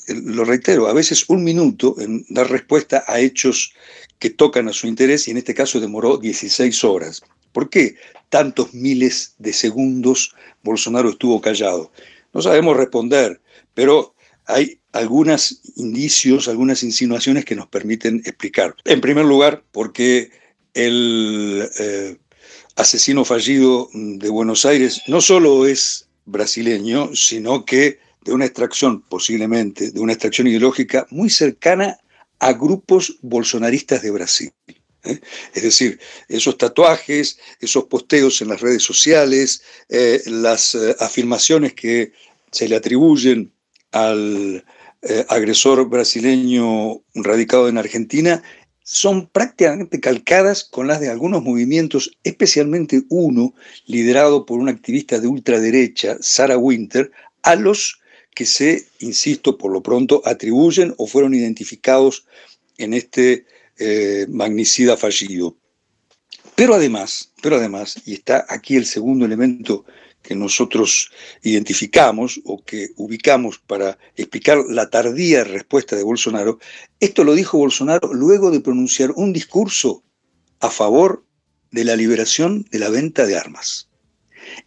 lo 0.08 0.44
reitero, 0.44 0.88
a 0.88 0.94
veces 0.94 1.30
un 1.30 1.46
minuto 1.46 1.96
en 1.98 2.26
dar 2.28 2.52
respuesta 2.52 3.06
a 3.08 3.22
hechos 3.22 3.74
que 4.20 4.30
tocan 4.30 4.68
a 4.68 4.74
su 4.74 4.86
interés 4.86 5.28
y 5.28 5.32
en 5.32 5.38
este 5.38 5.54
caso 5.54 5.80
demoró 5.80 6.18
16 6.18 6.84
horas. 6.84 7.22
¿Por 7.54 7.70
qué 7.70 7.96
tantos 8.28 8.74
miles 8.74 9.36
de 9.40 9.54
segundos 9.54 10.36
Bolsonaro 10.62 11.10
estuvo 11.12 11.40
callado? 11.40 11.90
No 12.34 12.42
sabemos 12.42 12.76
responder, 12.76 13.40
pero 13.74 14.14
hay 14.46 14.82
algunos 14.92 15.62
indicios, 15.78 16.50
algunas 16.50 16.84
insinuaciones 16.84 17.46
que 17.46 17.56
nos 17.56 17.68
permiten 17.68 18.22
explicar. 18.26 18.76
En 18.84 19.00
primer 19.00 19.24
lugar, 19.24 19.64
porque 19.72 20.32
el 20.74 21.66
eh, 21.80 22.18
asesino 22.76 23.24
fallido 23.24 23.90
de 23.94 24.30
Buenos 24.30 24.66
Aires 24.66 25.02
no 25.08 25.22
solo 25.22 25.66
es 25.66 26.10
brasileño, 26.26 27.16
sino 27.16 27.66
que 27.66 28.00
de 28.24 28.34
una 28.34 28.46
extracción, 28.46 29.02
posiblemente, 29.02 29.92
de 29.92 30.00
una 30.00 30.14
extracción 30.14 30.48
ideológica 30.48 31.08
muy 31.10 31.30
cercana 31.30 31.98
a 32.40 32.54
grupos 32.54 33.18
bolsonaristas 33.22 34.02
de 34.02 34.12
Brasil. 34.12 34.52
¿eh? 35.04 35.20
Es 35.54 35.64
decir, 35.64 36.00
esos 36.28 36.58
tatuajes, 36.58 37.40
esos 37.60 37.86
posteos 37.86 38.42
en 38.42 38.50
las 38.50 38.62
redes 38.62 38.84
sociales, 38.84 39.62
eh, 39.90 40.22
las 40.26 40.76
eh, 40.76 40.96
afirmaciones 41.00 41.74
que 41.74 42.14
se 42.52 42.68
le 42.68 42.76
atribuyen 42.76 43.52
al 43.92 44.66
agresor 45.30 45.90
brasileño 45.90 47.02
radicado 47.16 47.68
en 47.68 47.80
Argentina, 47.80 48.44
son 48.84 49.28
prácticamente 49.28 50.00
calcadas 50.00 50.64
con 50.64 50.86
las 50.86 51.00
de 51.00 51.10
algunos 51.10 51.42
movimientos, 51.42 52.12
especialmente 52.24 53.02
uno 53.10 53.56
liderado 53.88 54.46
por 54.46 54.60
una 54.60 54.72
activista 54.72 55.20
de 55.20 55.28
ultraderecha, 55.28 56.18
Sarah 56.20 56.58
Winter, 56.58 57.12
a 57.42 57.56
los 57.56 58.01
que 58.34 58.46
se, 58.46 58.88
insisto, 59.00 59.58
por 59.58 59.72
lo 59.72 59.82
pronto 59.82 60.22
atribuyen 60.26 60.94
o 60.98 61.08
fueron 61.08 61.34
identificados 61.34 62.26
en 62.78 62.94
este 62.94 63.46
eh, 63.78 64.26
magnicida 64.30 64.98
fallido. 64.98 65.58
Pero 66.56 66.76
además, 66.76 67.32
pero 67.42 67.58
además, 67.58 68.02
y 68.06 68.14
está 68.14 68.46
aquí 68.50 68.76
el 68.76 68.86
segundo 68.86 69.26
elemento 69.26 69.86
que 70.22 70.36
nosotros 70.36 71.12
identificamos 71.42 72.40
o 72.46 72.64
que 72.64 72.90
ubicamos 72.96 73.58
para 73.58 73.98
explicar 74.16 74.64
la 74.70 74.90
tardía 74.90 75.44
respuesta 75.44 75.96
de 75.96 76.04
Bolsonaro, 76.04 76.60
esto 77.00 77.24
lo 77.24 77.34
dijo 77.34 77.58
Bolsonaro 77.58 78.14
luego 78.14 78.52
de 78.52 78.60
pronunciar 78.60 79.12
un 79.16 79.34
discurso 79.34 80.04
a 80.60 80.70
favor 80.70 81.26
de 81.72 81.86
la 81.86 81.96
liberación 81.96 82.66
de 82.72 82.80
la 82.80 82.90
venta 82.90 83.26
de 83.26 83.38
armas. 83.38 83.90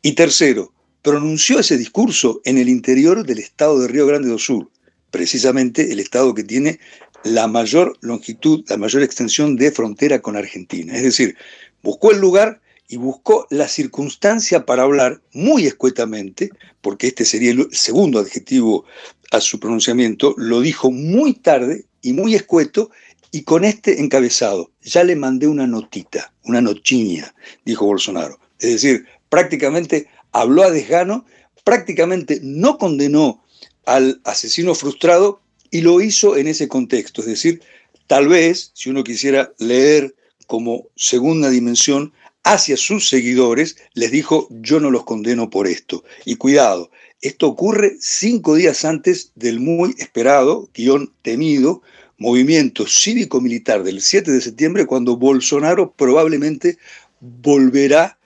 Y 0.02 0.12
tercero, 0.12 0.73
pronunció 1.04 1.60
ese 1.60 1.76
discurso 1.76 2.40
en 2.46 2.56
el 2.56 2.68
interior 2.68 3.26
del 3.26 3.38
estado 3.38 3.78
de 3.78 3.88
Río 3.88 4.06
Grande 4.06 4.30
do 4.30 4.38
Sur, 4.38 4.70
precisamente 5.10 5.92
el 5.92 6.00
estado 6.00 6.34
que 6.34 6.42
tiene 6.42 6.80
la 7.24 7.46
mayor 7.46 7.98
longitud, 8.00 8.64
la 8.68 8.78
mayor 8.78 9.02
extensión 9.02 9.54
de 9.56 9.70
frontera 9.70 10.22
con 10.22 10.34
Argentina. 10.34 10.96
Es 10.96 11.02
decir, 11.02 11.36
buscó 11.82 12.10
el 12.10 12.20
lugar 12.20 12.62
y 12.88 12.96
buscó 12.96 13.46
la 13.50 13.68
circunstancia 13.68 14.64
para 14.64 14.84
hablar 14.84 15.20
muy 15.34 15.66
escuetamente, 15.66 16.48
porque 16.80 17.08
este 17.08 17.26
sería 17.26 17.52
el 17.52 17.68
segundo 17.70 18.18
adjetivo 18.18 18.86
a 19.30 19.42
su 19.42 19.60
pronunciamiento, 19.60 20.34
lo 20.38 20.62
dijo 20.62 20.90
muy 20.90 21.34
tarde 21.34 21.84
y 22.00 22.14
muy 22.14 22.34
escueto 22.34 22.90
y 23.30 23.42
con 23.42 23.64
este 23.64 24.00
encabezado. 24.00 24.70
Ya 24.80 25.04
le 25.04 25.16
mandé 25.16 25.48
una 25.48 25.66
notita, 25.66 26.32
una 26.44 26.62
nochiña, 26.62 27.34
dijo 27.66 27.84
Bolsonaro. 27.84 28.38
Es 28.58 28.70
decir, 28.70 29.04
prácticamente 29.28 30.08
habló 30.34 30.64
a 30.64 30.70
desgano, 30.70 31.24
prácticamente 31.62 32.40
no 32.42 32.76
condenó 32.76 33.42
al 33.86 34.20
asesino 34.24 34.74
frustrado 34.74 35.40
y 35.70 35.80
lo 35.80 36.00
hizo 36.00 36.36
en 36.36 36.48
ese 36.48 36.68
contexto. 36.68 37.22
Es 37.22 37.28
decir, 37.28 37.62
tal 38.06 38.28
vez, 38.28 38.72
si 38.74 38.90
uno 38.90 39.04
quisiera 39.04 39.52
leer 39.58 40.14
como 40.46 40.88
segunda 40.96 41.48
dimensión, 41.48 42.12
hacia 42.42 42.76
sus 42.76 43.08
seguidores, 43.08 43.76
les 43.94 44.10
dijo, 44.10 44.48
yo 44.50 44.78
no 44.78 44.90
los 44.90 45.04
condeno 45.04 45.48
por 45.48 45.66
esto. 45.66 46.04
Y 46.26 46.36
cuidado, 46.36 46.90
esto 47.22 47.48
ocurre 47.48 47.96
cinco 48.00 48.56
días 48.56 48.84
antes 48.84 49.32
del 49.34 49.60
muy 49.60 49.94
esperado, 49.98 50.68
guion 50.74 51.10
temido, 51.22 51.80
movimiento 52.18 52.86
cívico-militar 52.86 53.82
del 53.82 54.02
7 54.02 54.30
de 54.30 54.40
septiembre, 54.42 54.84
cuando 54.84 55.16
Bolsonaro 55.16 55.92
probablemente 55.92 56.76
volverá 57.20 58.18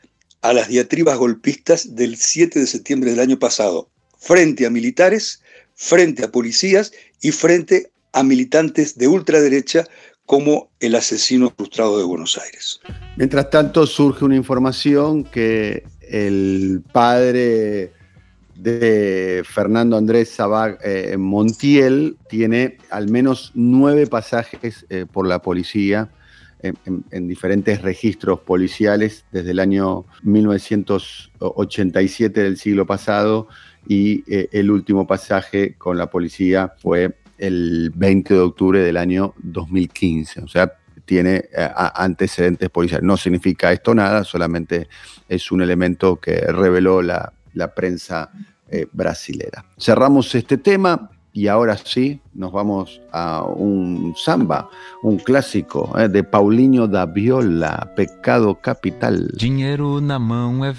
a 0.43 0.53
las 0.53 0.68
diatribas 0.68 1.18
golpistas 1.18 1.95
del 1.95 2.16
7 2.16 2.61
de 2.61 2.66
septiembre 2.66 3.11
del 3.11 3.20
año 3.20 3.39
pasado, 3.39 3.89
frente 4.18 4.66
a 4.66 4.70
militares, 4.70 5.43
frente 5.74 6.24
a 6.24 6.30
policías 6.30 6.93
y 7.20 7.32
frente 7.32 7.91
a 8.12 8.22
militantes 8.22 8.97
de 8.99 9.09
ultraderecha 9.09 9.86
como 10.26 10.68
el 10.80 10.95
asesino 10.95 11.53
frustrado 11.57 11.99
de 11.99 12.05
Buenos 12.05 12.39
Aires. 12.39 12.80
Mientras 13.16 13.49
tanto, 13.51 13.86
surge 13.86 14.24
una 14.24 14.36
información 14.36 15.24
que 15.24 15.84
el 16.03 16.82
padre 16.93 17.93
de 18.55 19.43
Fernando 19.49 19.97
Andrés 19.97 20.30
Sabag 20.30 20.78
eh, 20.84 21.16
Montiel 21.16 22.16
tiene 22.28 22.76
al 22.91 23.09
menos 23.09 23.53
nueve 23.55 24.07
pasajes 24.07 24.84
eh, 24.91 25.07
por 25.11 25.26
la 25.26 25.41
policía 25.41 26.11
en, 26.62 27.28
diferentes 27.28 27.82
registros 27.82 28.40
policiales 28.40 29.24
desde 29.30 29.50
el 29.52 29.61
año 29.61 30.06
1987 30.22 32.42
del 32.42 32.56
siglo 32.56 32.86
pasado 32.86 33.48
y 33.86 34.24
eh, 34.32 34.48
el 34.52 34.70
último 34.70 35.06
pasaje 35.06 35.74
con 35.76 35.96
la 35.96 36.11
policía 36.11 36.74
fue 36.78 37.14
el 37.38 37.92
20 37.94 38.34
de 38.34 38.40
octubre 38.40 38.80
del 38.80 38.96
año 38.96 39.34
2015. 39.38 40.42
O 40.42 40.48
sea, 40.48 40.72
tiene 41.04 41.44
eh, 41.56 41.70
antecedentes 41.94 42.68
policiales. 42.70 43.04
No 43.04 43.16
significa 43.16 43.72
esto 43.72 43.94
nada, 43.94 44.24
solamente 44.24 44.88
es 45.28 45.50
un 45.50 45.62
elemento 45.62 46.16
que 46.16 46.40
reveló 46.40 47.02
la, 47.02 47.32
prensa 47.74 48.30
eh, 48.68 48.86
brasilera. 48.92 49.64
Cerramos 49.76 50.32
este 50.34 50.59
tema 50.59 51.11
y 51.39 51.47
ahora 51.47 51.78
sí 51.78 52.18
nos 52.34 52.51
vamos 52.51 53.01
a 53.12 53.45
un 53.45 54.12
samba, 54.16 54.68
un 55.05 55.18
clásico 55.18 55.95
eh, 55.97 56.09
de 56.09 56.24
Paulinho 56.24 56.89
da 56.89 57.07
Viola, 57.07 57.93
Pecado 57.95 58.59
Capital. 58.61 59.30
Dinheiro 59.39 60.01
na 60.01 60.18
mão 60.18 60.64
é 60.64 60.74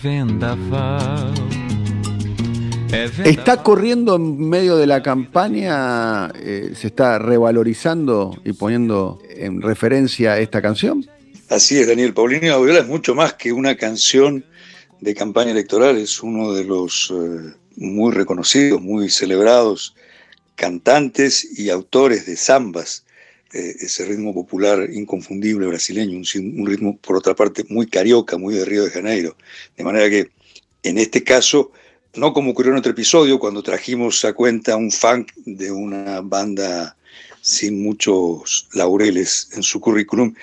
Está 3.24 3.64
corriendo 3.64 4.18
en 4.18 4.50
medio 4.50 4.76
de 4.76 4.86
la 4.86 5.02
campaña, 5.02 6.28
eh, 6.36 6.74
se 6.76 6.88
está 6.88 7.20
revalorizando 7.20 8.36
y 8.44 8.52
poniendo 8.52 9.20
en 9.30 9.62
referencia 9.62 10.40
esta 10.40 10.62
canción. 10.62 11.06
Así 11.48 11.80
es, 11.80 11.88
Daniel. 11.88 12.14
Paulinho 12.14 12.62
Viola 12.62 12.80
es 12.80 12.88
mucho 12.88 13.16
más 13.16 13.34
que 13.36 13.54
una 13.54 13.76
canción 13.76 14.44
de 15.00 15.16
campaña 15.16 15.52
electoral, 15.52 15.96
es 15.96 16.22
uno 16.22 16.52
de 16.52 16.66
los 16.66 17.14
eh, 17.16 17.54
muy 17.78 18.12
reconocidos, 18.12 18.82
muy 18.82 19.10
celebrados 19.10 19.96
cantantes 20.60 21.58
y 21.58 21.70
autores 21.70 22.26
de 22.26 22.36
zambas, 22.36 23.06
eh, 23.54 23.76
ese 23.80 24.06
ritmo 24.06 24.34
popular 24.34 24.90
inconfundible 24.92 25.66
brasileño, 25.68 26.18
un, 26.18 26.60
un 26.60 26.68
ritmo 26.68 26.98
por 26.98 27.16
otra 27.16 27.34
parte 27.34 27.64
muy 27.70 27.88
carioca, 27.88 28.38
muy 28.38 28.54
de 28.54 28.66
Río 28.66 28.84
de 28.84 28.92
Janeiro. 28.92 29.38
De 29.78 29.86
manera 29.86 30.10
que 30.10 30.30
en 30.84 30.98
este 30.98 31.24
caso 31.24 31.72
no 32.16 32.34
como 32.34 32.52
ocurrió 32.52 32.74
en 32.74 32.80
otro 32.80 32.92
episodio, 32.92 33.40
cuando 33.40 33.64
trajimos 33.64 34.26
a 34.26 34.34
cuenta 34.34 34.76
un 34.76 34.92
funk 34.92 35.32
de 35.46 35.72
una 35.72 36.22
banda 36.22 36.98
sin 37.42 37.82
muchos 37.82 38.68
laureles 38.74 39.50
en 39.54 39.64
su 39.64 39.80
currículum, 39.80 40.34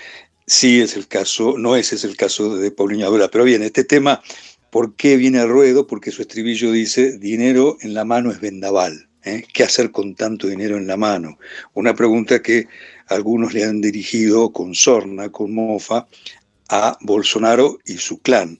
sí 0.47 0.81
es 0.81 0.97
el 0.97 1.07
caso, 1.09 1.59
no 1.59 1.77
ese 1.77 1.97
es 1.97 2.05
el 2.05 2.17
caso 2.17 2.57
de 2.57 2.71
Paulinho 2.71 3.07
Abela. 3.07 3.29
Pero 3.29 3.45
bien, 3.45 3.62
este 3.62 3.85
tema, 3.85 4.23
¿por 4.71 4.95
qué 4.95 5.17
viene 5.17 5.41
al 5.41 5.51
ruedo? 5.51 5.87
Porque 5.87 6.12
su 6.12 6.23
estribillo 6.23 6.73
dice, 6.73 7.19
dinero 7.19 7.77
en 7.83 7.93
la 7.93 8.05
mano 8.05 8.31
es 8.31 8.41
vendaval. 8.41 9.06
¿Eh? 9.27 9.45
¿Qué 9.53 9.64
hacer 9.64 9.91
con 9.91 10.14
tanto 10.14 10.47
dinero 10.47 10.79
en 10.79 10.87
la 10.87 10.97
mano? 10.97 11.39
Una 11.74 11.95
pregunta 11.95 12.41
que 12.41 12.66
algunos 13.09 13.53
le 13.53 13.64
han 13.64 13.81
dirigido 13.81 14.53
con 14.53 14.74
sorna, 14.74 15.29
con 15.31 15.53
mofa, 15.53 16.07
a 16.68 16.97
Bolsonaro 17.01 17.79
y 17.85 17.99
su 17.99 18.18
clan. 18.18 18.59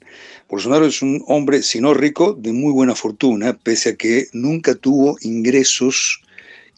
Bolsonaro 0.49 0.87
es 0.87 1.03
un 1.03 1.25
hombre, 1.27 1.63
si 1.63 1.81
no 1.81 1.95
rico, 1.95 2.35
de 2.35 2.53
muy 2.53 2.73
buena 2.73 2.95
fortuna, 2.95 3.59
pese 3.61 3.91
a 3.91 3.97
que 3.97 4.27
nunca 4.33 4.75
tuvo 4.75 5.17
ingresos 5.23 6.23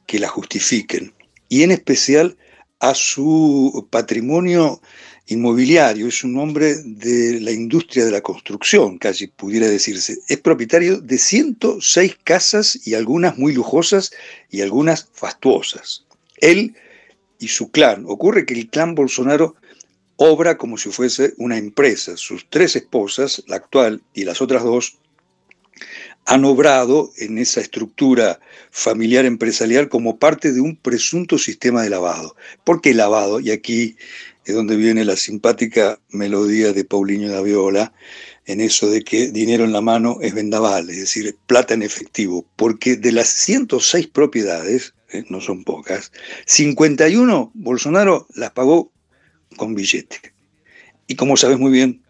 que 0.07 0.19
la 0.19 0.29
justifiquen. 0.29 1.13
Y 1.49 1.63
en 1.63 1.71
especial 1.71 2.37
a 2.81 2.95
su 2.95 3.87
patrimonio 3.91 4.81
inmobiliario. 5.29 6.09
Es 6.09 6.25
un 6.25 6.39
hombre 6.39 6.75
de 6.85 7.41
la 7.41 7.53
industria 7.53 8.05
de 8.05 8.11
la 8.11 8.21
construcción, 8.21 8.99
casi 8.99 9.29
pudiera 9.29 9.69
decirse. 9.69 10.19
Es 10.29 10.39
propietario 10.39 11.01
de 11.01 11.19
106 11.19 12.17
casas 12.25 12.79
y 12.87 12.95
algunas 12.95 13.39
muy 13.39 13.53
lujosas 13.53 14.11
y 14.51 14.61
algunas 14.61 15.09
fastuosas. 15.13 16.05
Él 16.39 16.75
y 17.39 17.49
su 17.49 17.71
clan. 17.71 18.05
Ocurre 18.07 18.47
que 18.47 18.55
el 18.55 18.69
clan 18.69 18.95
Bolsonaro 18.95 19.55
obra 20.17 20.59
como 20.59 20.77
si 20.77 20.91
fuese 20.91 21.35
una 21.39 21.57
empresa. 21.57 22.17
Sus 22.17 22.49
tres 22.51 22.77
esposas, 22.77 23.43
la 23.47 23.57
actual 23.57 24.03
y 24.15 24.25
las 24.25 24.43
otras 24.43 24.65
dos, 24.65 24.99
han 26.27 26.45
obrado 26.45 27.11
en 27.17 27.39
esa 27.39 27.61
estructura 27.61 28.41
familiar 28.71 29.25
empresarial 29.25 29.89
como 29.89 30.19
parte 30.19 30.53
de 30.53 30.61
un 30.61 30.77
presunto 30.77 31.39
sistema 31.39 31.83
de 31.83 31.91
lavado. 31.91 32.37
¿Por 32.65 32.83
qué 32.83 32.93
lavado? 32.93 33.41
Y 33.41 33.51
aquí 33.51 33.97
es 34.49 34.55
donde 34.55 34.77
viene 34.77 35.05
la 35.05 35.17
simpática 35.17 36.01
melodía 36.09 36.73
de 36.73 36.83
Paulinho 36.83 37.31
da 37.31 37.43
Viola, 37.43 37.93
en 38.47 38.63
eso 38.63 38.89
de 38.89 39.05
que 39.05 39.31
dinero 39.31 39.65
en 39.65 39.75
la 39.75 39.83
mano 39.83 40.17
es 40.23 40.33
vendaval, 40.33 40.89
es 40.89 40.97
decir, 40.97 41.37
plata 41.47 41.75
en 41.75 41.83
efectivo, 41.83 42.47
porque 42.57 42.97
de 42.97 43.13
las 43.13 43.29
106 43.29 44.07
propiedades, 44.07 44.95
eh, 45.13 45.23
no 45.29 45.43
son 45.43 45.65
pocas, 45.65 46.13
51 46.47 47.51
Bolsonaro 47.53 48.27
las 48.35 48.53
pagó 48.53 48.91
con 49.59 49.75
billete. 49.75 50.33
Y 51.07 51.17
como 51.17 51.37
sabes 51.37 51.59
muy 51.59 51.71
bien, 51.71 52.03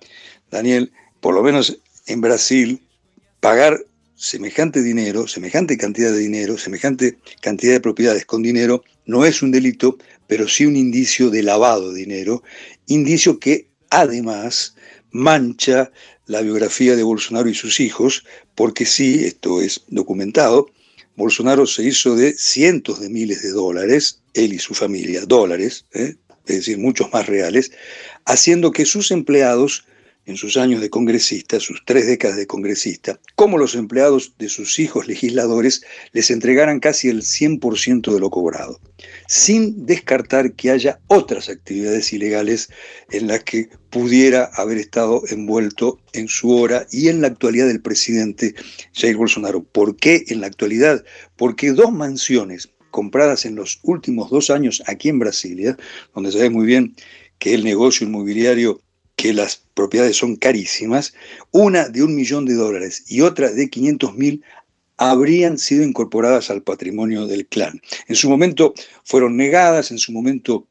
Daniel, 0.49 0.93
por 1.19 1.35
lo 1.35 1.43
menos 1.43 1.81
en 2.07 2.21
Brasil, 2.21 2.81
pagar 3.41 3.85
semejante 4.15 4.81
dinero, 4.81 5.27
semejante 5.27 5.77
cantidad 5.77 6.13
de 6.13 6.19
dinero, 6.19 6.57
semejante 6.57 7.19
cantidad 7.41 7.73
de 7.73 7.81
propiedades 7.81 8.27
con 8.27 8.45
dinero, 8.45 8.85
no 9.07 9.25
es 9.25 9.43
un 9.43 9.51
delito, 9.51 9.99
pero 10.29 10.47
sí 10.47 10.65
un 10.65 10.77
indicio 10.77 11.31
de 11.31 11.43
lavado 11.43 11.93
de 11.93 11.99
dinero, 11.99 12.45
indicio 12.87 13.41
que 13.41 13.67
además 13.91 14.77
mancha 15.11 15.91
la 16.27 16.43
biografía 16.43 16.95
de 16.95 17.03
Bolsonaro 17.03 17.49
y 17.49 17.55
sus 17.55 17.81
hijos, 17.81 18.25
porque 18.55 18.87
sí, 18.87 19.25
esto 19.25 19.61
es 19.61 19.83
documentado, 19.89 20.71
Bolsonaro 21.17 21.67
se 21.67 21.83
hizo 21.83 22.15
de 22.15 22.35
cientos 22.35 23.01
de 23.01 23.09
miles 23.09 23.43
de 23.43 23.51
dólares, 23.51 24.21
él 24.35 24.53
y 24.53 24.61
su 24.61 24.75
familia, 24.75 25.27
dólares, 25.27 25.85
¿eh? 25.93 26.15
es 26.47 26.57
decir, 26.57 26.79
muchos 26.79 27.13
más 27.13 27.27
reales, 27.27 27.73
haciendo 28.25 28.71
que 28.71 28.85
sus 28.85 29.11
empleados 29.11 29.85
en 30.27 30.37
sus 30.37 30.59
años 30.59 30.83
de 30.83 30.91
congresista, 30.91 31.59
sus 31.59 31.83
tres 31.87 32.07
décadas 32.07 32.37
de 32.37 32.47
congresista, 32.47 33.19
cómo 33.35 33.57
los 33.57 33.75
empleados 33.75 34.35
de 34.39 34.51
sus 34.51 34.79
hijos 34.79 35.09
legisladores 35.09 35.83
les 36.13 36.31
entregaran 36.31 36.81
casi 36.81 37.09
el 37.09 37.23
100% 37.23 38.13
de 38.13 38.21
lo 38.21 38.29
cobrado, 38.29 38.79
sin 39.29 39.85
descartar 39.85 40.55
que 40.55 40.71
haya 40.71 41.01
otras 41.07 41.51
actividades 41.51 42.15
ilegales 42.15 42.71
en 43.11 43.29
las 43.29 43.45
que 43.45 43.69
pudiera 43.91 44.51
haber 44.55 44.79
estado 44.79 45.23
envuelto 45.29 46.01
en 46.15 46.29
su 46.29 46.51
hora 46.51 46.87
y 46.91 47.09
en 47.09 47.21
la 47.21 47.29
actualidad 47.29 47.67
del 47.67 47.83
presidente 47.83 48.55
Jair 48.95 49.17
Bolsonaro. 49.17 49.63
¿Por 49.63 49.97
qué 49.97 50.25
en 50.29 50.41
la 50.41 50.47
actualidad? 50.47 51.05
Porque 51.37 51.73
dos 51.73 51.93
mansiones 51.93 52.71
compradas 52.91 53.45
en 53.45 53.55
los 53.55 53.81
últimos 53.83 54.31
dos 54.31 54.49
años 54.49 54.83
aquí 54.87 55.11
en 55.11 55.19
Brasilia, 55.19 55.77
donde 56.15 56.31
ve 56.31 56.49
muy 56.49 56.65
bien 56.65 56.97
que 57.39 57.53
el 57.53 57.65
negocio 57.65 58.07
inmobiliario, 58.07 58.81
que 59.15 59.35
las 59.35 59.63
propiedades 59.75 60.17
son 60.17 60.37
carísimas, 60.37 61.13
una 61.51 61.91
de 61.91 62.03
un 62.03 62.17
millón 62.17 62.47
de 62.47 62.55
dólares 62.55 63.05
y 63.09 63.21
otra 63.21 63.51
de 63.51 63.69
500 63.69 64.15
mil 64.15 64.43
habrían 64.99 65.59
sido 65.59 65.85
incorporadas 65.85 66.51
al 66.51 66.63
patrimonio 66.63 67.27
del 67.27 67.47
clan. 67.47 67.81
En 68.09 68.17
su 68.17 68.29
momento 68.29 68.75
fueron 69.05 69.37
negadas, 69.37 69.91
en 69.91 69.99
su 69.99 70.13
momento 70.13 70.67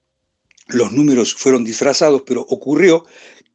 los 0.68 0.92
números 0.92 1.34
fueron 1.34 1.64
disfrazados, 1.64 2.24
pero 2.26 2.42
ocurrió 2.42 3.06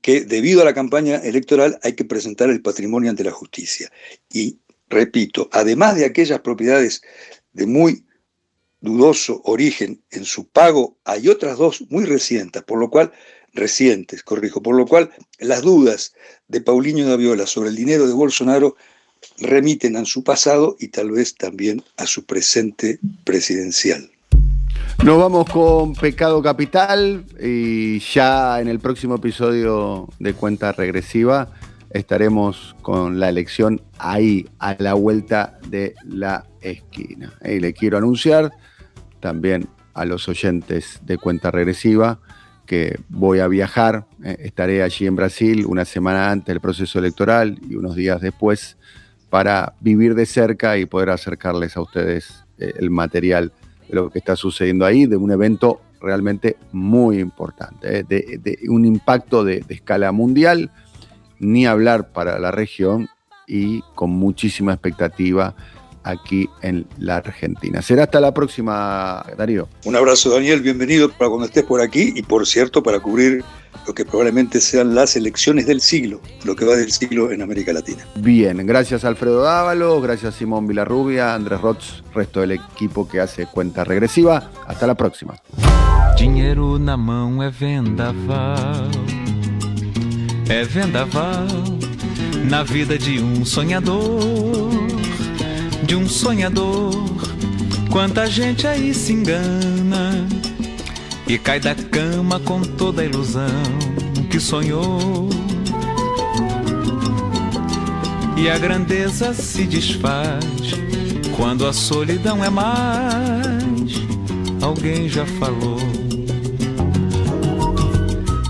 que 0.01 0.23
debido 0.23 0.63
a 0.63 0.65
la 0.65 0.75
campaña 0.75 1.17
electoral 1.17 1.79
hay 1.83 1.93
que 1.93 2.05
presentar 2.05 2.51
el 2.51 2.63
patrimonio 2.63 3.11
ante 3.11 3.23
la 3.23 3.31
justicia. 3.31 3.93
Y 4.33 4.59
repito, 4.89 5.49
además 5.53 5.95
de 5.95 6.07
aquellas 6.07 6.41
propiedades 6.41 7.03
de 7.53 7.67
muy 7.67 8.05
dudoso 8.81 9.43
origen 9.45 10.03
en 10.11 10.25
su 10.25 10.49
pago, 10.49 10.99
hay 11.05 11.29
otras 11.29 11.59
dos 11.59 11.85
muy 11.91 12.05
recientes, 12.05 12.63
por 12.65 12.81
lo 12.81 12.91
cual, 12.91 13.13
recientes, 13.53 14.23
corrijo, 14.23 14.63
por 14.63 14.75
lo 14.75 14.87
cual 14.87 15.11
las 15.39 15.61
dudas 15.61 16.15
de 16.49 16.63
Paulinho 16.63 17.07
Daviola 17.07 17.47
sobre 17.47 17.69
el 17.69 17.77
dinero 17.77 18.09
de 18.09 18.15
Bolsonaro 18.15 18.75
remiten 19.39 19.97
a 19.97 20.05
su 20.05 20.25
pasado 20.25 20.77
y 20.79 20.89
tal 20.89 21.11
vez 21.11 21.35
también 21.35 21.83
a 21.97 22.07
su 22.07 22.25
presente 22.25 22.99
presidencial. 23.25 24.11
Nos 25.05 25.19
vamos 25.19 25.49
con 25.51 25.95
Pecado 25.95 26.43
Capital 26.43 27.25
y 27.41 27.99
ya 27.99 28.61
en 28.61 28.69
el 28.69 28.79
próximo 28.79 29.17
episodio 29.17 30.09
de 30.19 30.35
Cuenta 30.35 30.73
Regresiva 30.73 31.53
estaremos 31.91 32.75
con 32.83 33.21
la 33.21 33.29
elección 33.29 33.81
ahí, 33.99 34.49
a 34.59 34.77
la 34.79 34.95
vuelta 34.95 35.59
de 35.69 35.95
la 36.05 36.47
esquina. 36.61 37.33
Y 37.45 37.61
le 37.61 37.75
quiero 37.75 37.99
anunciar 37.99 38.53
también 39.21 39.69
a 39.95 40.05
los 40.05 40.29
oyentes 40.29 41.01
de 41.05 41.19
Cuenta 41.19 41.51
Regresiva 41.51 42.21
que 42.67 42.99
voy 43.09 43.41
a 43.41 43.49
viajar, 43.49 44.07
eh, 44.25 44.37
estaré 44.41 44.83
allí 44.83 45.07
en 45.07 45.17
Brasil 45.17 45.67
una 45.67 45.85
semana 45.85 46.31
antes 46.31 46.47
del 46.47 46.61
proceso 46.61 46.99
electoral 46.99 47.59
y 47.69 47.75
unos 47.75 47.97
días 47.97 48.21
después 48.21 48.77
para 49.33 49.73
vivir 49.81 50.15
de 50.15 50.27
cerca 50.27 50.77
y 50.77 50.85
poder 50.85 51.09
acercarles 51.09 51.79
a 51.79 51.81
ustedes 51.81 52.45
eh, 52.59 52.75
el 52.79 52.91
material 52.91 53.51
de 53.89 53.95
lo 53.95 54.11
que 54.11 54.19
está 54.19 54.37
sucediendo 54.37 54.85
ahí, 54.85 55.07
de 55.07 55.17
un 55.17 55.33
evento 55.33 55.81
realmente 56.03 56.59
muy 56.71 57.19
importante, 57.19 58.01
eh, 58.01 58.05
de, 58.07 58.59
un 58.69 58.85
impacto 58.85 59.43
de 59.43 59.65
escala 59.71 60.13
mundial, 60.13 60.71
ni 61.39 61.65
hablar 61.65 62.13
para 62.13 62.39
la 62.39 62.51
región 62.51 63.09
y 63.47 63.81
con 63.95 64.11
muchísima 64.11 64.75
expectativa 64.75 65.55
aquí 66.05 66.49
en 66.63 66.87
la 66.99 67.17
Argentina. 67.17 67.83
Será 67.83 68.05
hasta 68.05 68.21
la 68.21 68.33
próxima, 68.33 69.25
Darío. 69.37 69.69
Un 69.85 69.97
abrazo, 69.97 70.31
Daniel, 70.31 70.61
bienvenido 70.61 71.11
para 71.11 71.29
cuando 71.29 71.47
estés 71.47 71.65
por 71.65 71.81
aquí 71.81 72.13
y 72.15 72.23
por 72.23 72.47
cierto 72.47 72.83
para 72.83 73.01
cubrir 73.01 73.45
lo 73.87 73.95
que 73.95 74.05
probablemente 74.05 74.61
sean 74.61 74.95
las 74.95 75.17
elecciones 75.17 75.67
del 75.67 75.81
siglo, 75.81 76.21
lo 76.45 76.55
que 76.55 76.65
va 76.65 76.77
del 76.77 76.93
siglo 76.93 77.33
en 77.33 77.43
América 77.43 77.73
Latina. 77.73 78.07
Bien, 78.17 78.65
gracias 78.67 79.05
Alfredo 79.05 79.43
Dávalo, 79.43 80.01
gracias 80.01 80.37
Simón 80.37 80.67
Vilarrubia, 80.67 81.35
Andrés 81.35 81.61
Rots, 81.61 82.05
resto 82.15 82.41
del 82.41 82.53
equipo 82.53 83.09
que 83.09 83.21
hace 83.21 83.47
cuenta 83.47 83.85
regresiva. 83.85 84.51
Hasta 84.67 84.87
la 84.87 84.95
próxima. 84.95 85.35
Dinheiro 86.17 86.79
na 86.79 86.97
mão 86.97 87.43
é 87.43 87.51
vendaval, 87.51 88.91
é 90.49 90.63
vendaval 90.63 91.47
na 92.49 92.63
vida 92.63 92.99
de 92.99 93.19
um 93.19 93.45
sonhador. 93.45 94.82
De 95.83 95.97
um 95.97 96.09
sonhador. 96.09 96.93
Quanta 97.91 98.29
gente 98.29 98.67
aí 98.67 98.95
se 98.95 99.13
engana 99.13 100.27
e 101.27 101.37
cai 101.39 101.61
da 101.61 101.75
cama 101.75 102.41
com 102.41 102.63
toda 102.63 103.03
a 103.03 103.05
ilusão 103.05 103.63
que 104.31 104.41
sonhou. 104.41 105.29
E 108.37 108.49
a 108.49 108.59
grandeza 108.59 109.35
se 109.35 109.65
desfaz 109.65 110.45
quando 111.37 111.67
a 111.67 111.73
solidão 111.73 112.43
é 112.45 112.51
mais. 112.51 113.93
Alguém 114.61 115.09
já 115.09 115.27
falou. 115.27 115.79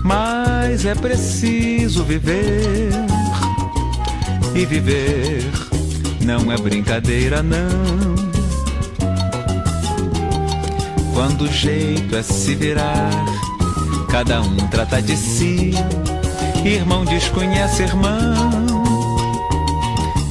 Mas 0.03 0.85
é 0.85 0.95
preciso 0.95 2.03
viver 2.03 2.89
e 4.55 4.65
viver 4.65 5.62
não 6.23 6.51
é 6.51 6.57
brincadeira, 6.57 7.43
não. 7.43 8.15
Quando 11.13 11.41
o 11.41 11.51
jeito 11.51 12.15
é 12.15 12.23
se 12.23 12.55
virar, 12.55 13.11
cada 14.09 14.41
um 14.41 14.55
trata 14.67 15.01
de 15.01 15.15
si. 15.15 15.73
Irmão 16.63 17.03
desconhece 17.05 17.83
irmão. 17.83 18.83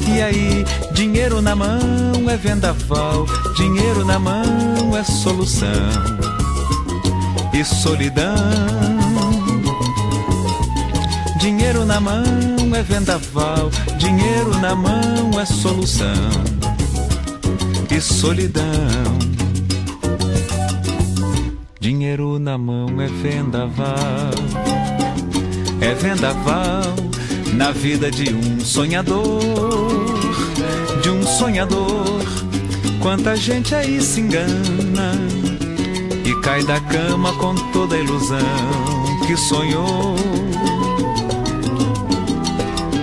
E 0.08 0.20
aí, 0.20 0.64
dinheiro 0.92 1.40
na 1.40 1.54
mão 1.54 1.80
é 2.28 2.36
vendaval, 2.36 3.26
dinheiro 3.56 4.04
na 4.04 4.18
mão 4.18 4.96
é 4.96 5.04
solução. 5.04 5.68
E 7.52 7.64
solidão. 7.64 8.34
Dinheiro 11.38 11.84
na 11.84 12.00
mão 12.00 12.24
é 12.74 12.82
vendaval, 12.82 13.70
dinheiro 14.02 14.58
na 14.58 14.74
mão 14.74 15.40
é 15.40 15.44
solução. 15.44 16.08
E 17.88 18.00
solidão. 18.00 18.64
Dinheiro 21.78 22.38
na 22.38 22.58
mão 22.58 23.00
é 23.00 23.06
vendaval, 23.06 24.34
é 25.80 25.94
vendaval 25.94 26.82
na 27.54 27.70
vida 27.70 28.10
de 28.10 28.34
um 28.34 28.60
sonhador, 28.60 29.90
de 31.02 31.10
um 31.10 31.22
sonhador. 31.24 32.22
Quanta 33.00 33.36
gente 33.36 33.74
aí 33.74 34.00
se 34.00 34.20
engana 34.20 35.12
e 36.24 36.34
cai 36.40 36.64
da 36.64 36.80
cama 36.80 37.32
com 37.34 37.54
toda 37.72 37.94
a 37.94 37.98
ilusão 37.98 38.38
que 39.26 39.36
sonhou 39.36 40.31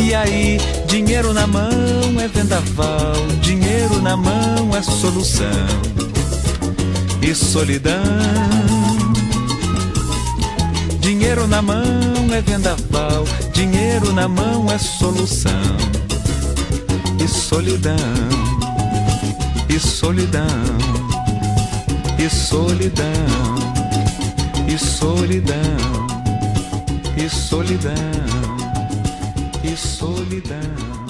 e 0.00 0.14
aí, 0.14 0.58
dinheiro 0.86 1.32
na 1.32 1.46
mão 1.46 1.70
é 2.20 2.28
vendaval, 2.28 3.14
dinheiro 3.40 4.00
na 4.00 4.16
mão 4.16 4.74
é 4.76 4.80
solução. 4.80 5.46
E 7.20 7.34
solidão. 7.34 7.94
Dinheiro 11.00 11.46
na 11.46 11.60
mão 11.60 11.82
é 12.32 12.40
vendaval, 12.40 13.24
dinheiro 13.52 14.12
na 14.12 14.28
mão 14.28 14.70
é 14.70 14.78
solução. 14.78 15.76
E 17.22 17.26
solidão. 17.26 17.96
E 19.68 19.80
solidão. 19.80 20.46
E 22.18 22.30
solidão. 22.30 23.04
E 24.68 24.78
solidão. 24.78 25.56
E 27.16 27.28
solidão 27.28 28.27
solidão. 29.78 31.07